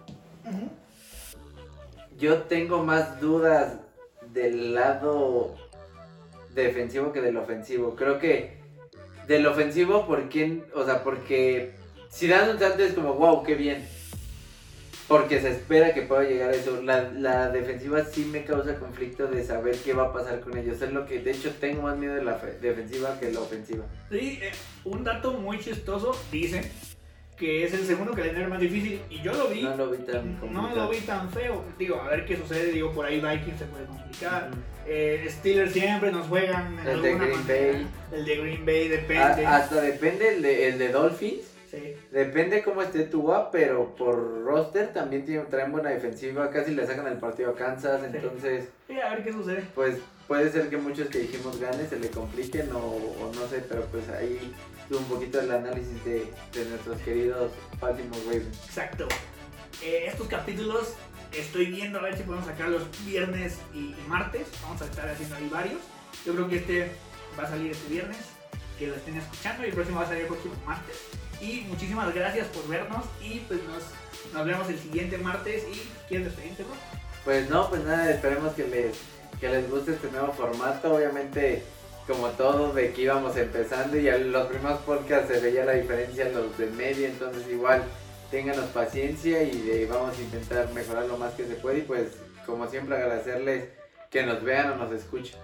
[2.18, 3.80] yo tengo más dudas
[4.32, 5.56] del lado
[6.54, 7.96] defensivo que del ofensivo.
[7.96, 8.58] Creo que
[9.28, 10.66] del ofensivo, ¿por quién?
[10.76, 11.76] O sea, porque
[12.10, 13.88] si dan un salto es como, wow, qué bien.
[15.08, 16.82] Porque se espera que pueda llegar a eso.
[16.82, 20.82] La, la defensiva sí me causa conflicto de saber qué va a pasar con ellos.
[20.82, 23.42] Es lo que, de hecho, tengo más miedo de la fe- defensiva que de la
[23.42, 23.86] ofensiva.
[24.10, 24.52] Sí, eh,
[24.86, 26.72] un dato muy chistoso dice
[27.38, 29.64] que es el segundo calendario más difícil y yo lo vi.
[29.64, 30.76] No lo vi tan No complicado.
[30.86, 31.66] lo vi tan feo.
[31.78, 32.72] Digo, a ver qué sucede.
[32.72, 34.52] Digo, por ahí Vikings se puede complicar.
[34.88, 37.72] Eh, Steelers siempre nos juegan en El de Green manera.
[37.74, 37.88] Bay.
[38.14, 39.46] El de Green Bay depende.
[39.46, 41.42] A- hasta depende el de, el de Dolphins.
[42.14, 46.52] Depende cómo esté Tua, pero por roster también tiene, traen buena defensiva.
[46.52, 48.02] Casi le sacan el partido a Kansas.
[48.02, 48.08] Sí.
[48.14, 49.64] Entonces, Sí, a ver qué sucede.
[49.74, 49.98] pues
[50.28, 53.82] puede ser que muchos que dijimos ganes se le compliquen o, o no sé, pero
[53.88, 54.54] pues ahí
[54.88, 57.52] tuvo un poquito el análisis de, de nuestros queridos
[57.82, 58.64] Baltimore Ravens.
[58.68, 59.08] Exacto.
[59.84, 60.94] Eh, estos capítulos
[61.36, 64.46] estoy viendo a ver si podemos sacar los viernes y, y martes.
[64.62, 65.82] Vamos a estar haciendo ahí varios.
[66.28, 66.92] Yo creo que este
[67.40, 68.20] va a salir este viernes,
[68.78, 70.96] que lo estén escuchando, y el próximo va a salir el próximo martes.
[71.44, 73.84] Y muchísimas gracias por vernos y pues nos,
[74.34, 75.64] nos vemos el siguiente martes.
[75.70, 76.74] ¿Y quieres despedirte, bro?
[77.26, 78.98] Pues no, pues nada, esperemos que les,
[79.40, 80.96] que les guste este nuevo formato.
[80.96, 81.64] Obviamente,
[82.08, 86.28] como todo, de que íbamos empezando y en los primeros podcasts se veía la diferencia
[86.28, 87.84] en los de media, entonces igual
[88.32, 92.08] ténganos paciencia y de- vamos a intentar mejorar lo más que se puede y pues
[92.46, 93.70] como siempre agradecerles
[94.10, 95.36] que nos vean o nos escuchen.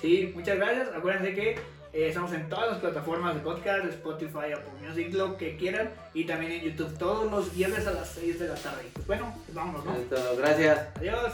[0.00, 0.88] Sí, muchas gracias.
[0.94, 1.58] Acuérdense que
[1.96, 5.90] eh, estamos en todas las plataformas de podcast, Spotify, Apple Music, lo que quieran.
[6.12, 8.82] Y también en YouTube todos los viernes a las 6 de la tarde.
[9.06, 9.92] Bueno, pues vámonos, ¿no?
[9.94, 10.88] Todo, gracias.
[10.96, 11.32] Adiós.